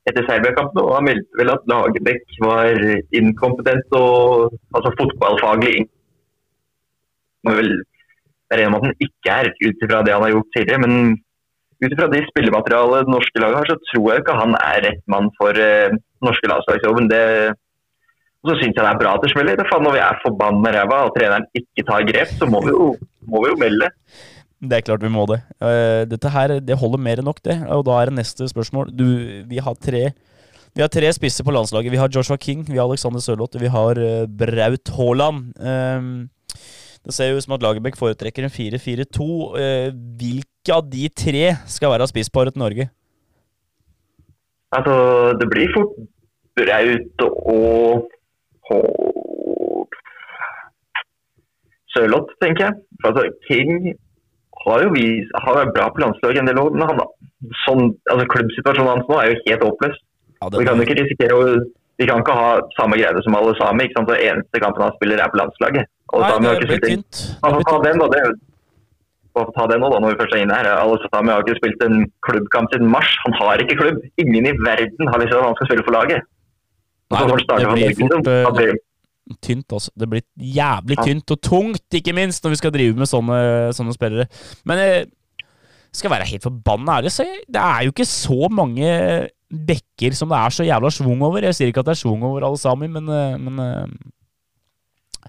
[0.09, 0.81] etter Serbia-kampen.
[0.81, 2.79] Og han meldte vel at Lagerbäck var
[3.19, 5.75] inkompetent og altså fotballfaglig
[7.45, 7.69] må vel
[8.49, 10.81] være med at han ikke er, ut ifra det han har gjort tidligere.
[10.87, 10.95] Men
[11.83, 15.01] ut ifra de spillematerialet det norske laget har, så tror jeg ikke han er rett
[15.11, 15.95] mann for eh,
[16.25, 17.09] norske landslagsjobben.
[17.11, 17.23] Det,
[18.45, 19.65] og så syns jeg det er bra at det smeller.
[19.87, 22.93] Når vi er forbanna ræva og treneren ikke tar grep, så må vi jo,
[23.27, 23.89] må vi jo melde.
[24.65, 25.41] Det er klart vi må det.
[25.59, 27.57] Uh, dette her det holder mer enn nok, det.
[27.73, 28.93] Og da er det neste spørsmål.
[28.95, 29.05] Du,
[29.49, 30.07] vi har tre
[30.75, 31.91] vi har tre spisser på landslaget.
[31.93, 35.53] Vi har Joshua King, vi har Alexander Sørloth, vi har uh, Braut Haaland.
[35.55, 36.29] Um,
[37.05, 39.27] det ser jo ut som at Lagerbäck foretrekker en 4-4-2.
[39.55, 39.93] Uh,
[40.65, 42.89] hvilke av de tre skal være spissparet til Norge?
[44.73, 45.93] Altså, det blir fort
[46.57, 48.09] Braut og
[51.93, 52.73] Sørloth, tenker jeg.
[53.05, 53.93] Altså, King
[54.65, 57.01] har jo vist, har vært bra på landslaget en del år, men han,
[57.67, 60.01] sånn, altså, klubbsituasjonen hans nå er jo helt håpløs.
[60.41, 61.45] Ja, vi kan jo ikke risikere å
[61.95, 63.85] vi kan ikke ha samme greie som alle samer.
[63.85, 64.09] ikke sant?
[64.09, 65.87] Så eneste kampen han spiller, er på landslaget.
[66.11, 67.21] Og Nei, det blir tynt.
[67.39, 68.09] Ta den, da.
[68.11, 68.23] Det,
[69.55, 70.69] ta det nå, da, når vi først er inne her.
[70.71, 73.11] Alle sami har ikke spilt en klubbkamp siden mars.
[73.25, 74.01] Han har ikke klubb.
[74.21, 76.27] Ingen i verden har lyst til at han skal spille for laget.
[77.13, 79.91] Nei, det, det, blir fort, uh, tynt, altså.
[79.99, 80.23] Det blir
[80.55, 83.37] jævlig tynt og tungt, ikke minst, når vi skal drive med sånne,
[83.77, 84.25] sånne spillere.
[84.65, 85.05] Men jeg
[85.95, 88.89] skal være helt forbanna ærlig, så det er jo ikke så mange
[89.55, 91.45] bekker som det er så jævla schwung over.
[91.45, 93.85] Jeg sier ikke at det er schwung over alle sammen, men, eh, men eh,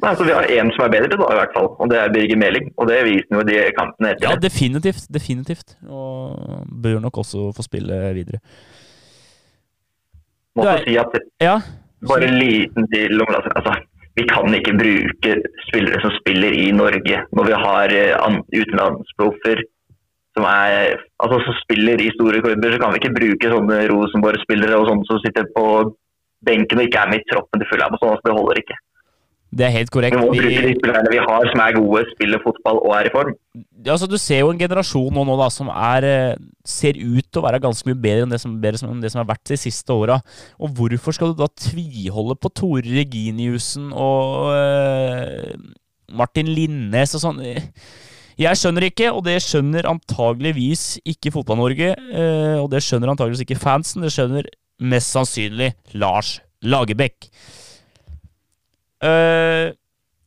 [0.02, 2.12] Nei, altså Vi har én som er bedre, da, i hvert fall, og det er
[2.12, 2.68] Birger Meling.
[2.76, 4.28] Og det viser jo de kampene etter.
[4.28, 5.06] Ja, definitivt.
[5.12, 5.76] definitivt.
[5.88, 8.42] Og bør nok også få spille videre.
[10.56, 11.56] Måtte er, si at ja,
[12.08, 13.74] bare en liten til om altså,
[14.16, 15.32] Vi kan ikke bruke
[15.68, 17.92] spillere som spiller i Norge når vi har
[18.24, 19.60] uh, utenlandsproffer
[20.36, 20.46] som,
[21.24, 22.72] altså, som spiller i store klubber.
[22.72, 25.66] Så kan vi ikke bruke sånne Rosenborg-spillere og sånne som sitter på
[26.46, 28.80] benken og ikke er med i troppen til full sånn altså, det holder ikke.
[29.54, 30.16] Det er helt korrekt.
[30.16, 33.12] Vi må bruke de spillerne vi har som er gode, spiller fotball og er i
[33.14, 33.36] form.
[33.86, 37.40] Altså, du ser jo en generasjon nå, nå da, som er, eh, ser ut til
[37.40, 39.60] å være ganske mye bedre enn det som, bedre enn det som har vært de
[39.60, 40.18] siste åra.
[40.58, 45.54] Og hvorfor skal du da tviholde på Tore Reginiussen og øh,
[46.18, 47.40] Martin Linnes og sånn?
[48.36, 51.94] Jeg skjønner ikke, og det skjønner antageligvis ikke Fotball-Norge.
[51.96, 54.04] Øh, og det skjønner antageligvis ikke fansen.
[54.04, 54.50] Det skjønner
[54.84, 57.30] mest sannsynlig Lars Lagerbäck.
[59.04, 59.74] Uh,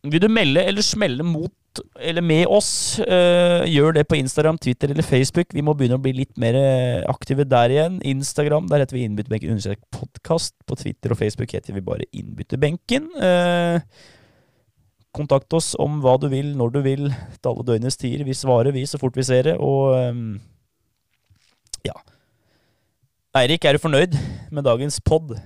[0.10, 1.54] vil du melde eller smelle mot
[2.00, 5.54] eller med oss, uh, gjør det på Instagram, Twitter eller Facebook.
[5.54, 8.00] Vi må begynne å bli litt mer eh, aktive der igjen.
[8.08, 10.56] Instagram, der heter vi Innbytterbenken podkast.
[10.68, 13.10] På Twitter og Facebook heter vi bare Innbytterbenken.
[13.16, 13.80] Uh,
[15.16, 17.10] kontakt oss om hva du vil, når du vil,
[17.40, 18.26] til alle døgnets tider.
[18.28, 19.58] Vi svarer, vi, så fort vi ser det.
[19.58, 20.40] Og um,
[21.86, 21.96] ja.
[23.40, 24.18] Eirik, er du fornøyd
[24.52, 25.38] med dagens pod?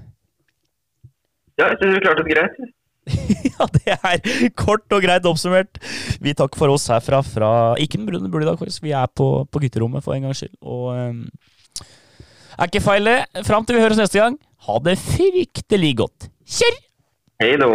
[1.59, 2.63] Ja, jeg syns vi klarte det greit.
[3.51, 5.79] ja, det er kort og greit oppsummert.
[6.23, 7.49] Vi takker for oss herfra fra
[7.81, 8.61] Ikke den brune bule i dag.
[8.83, 10.55] Vi er på, på gutterommet for en gangs skyld.
[10.61, 11.25] Og um,
[12.57, 13.43] er ikke feil, det.
[13.47, 16.29] Fram til vi høres neste gang, ha det fryktelig godt.
[16.47, 16.81] Kjør!
[17.43, 17.71] Hei då.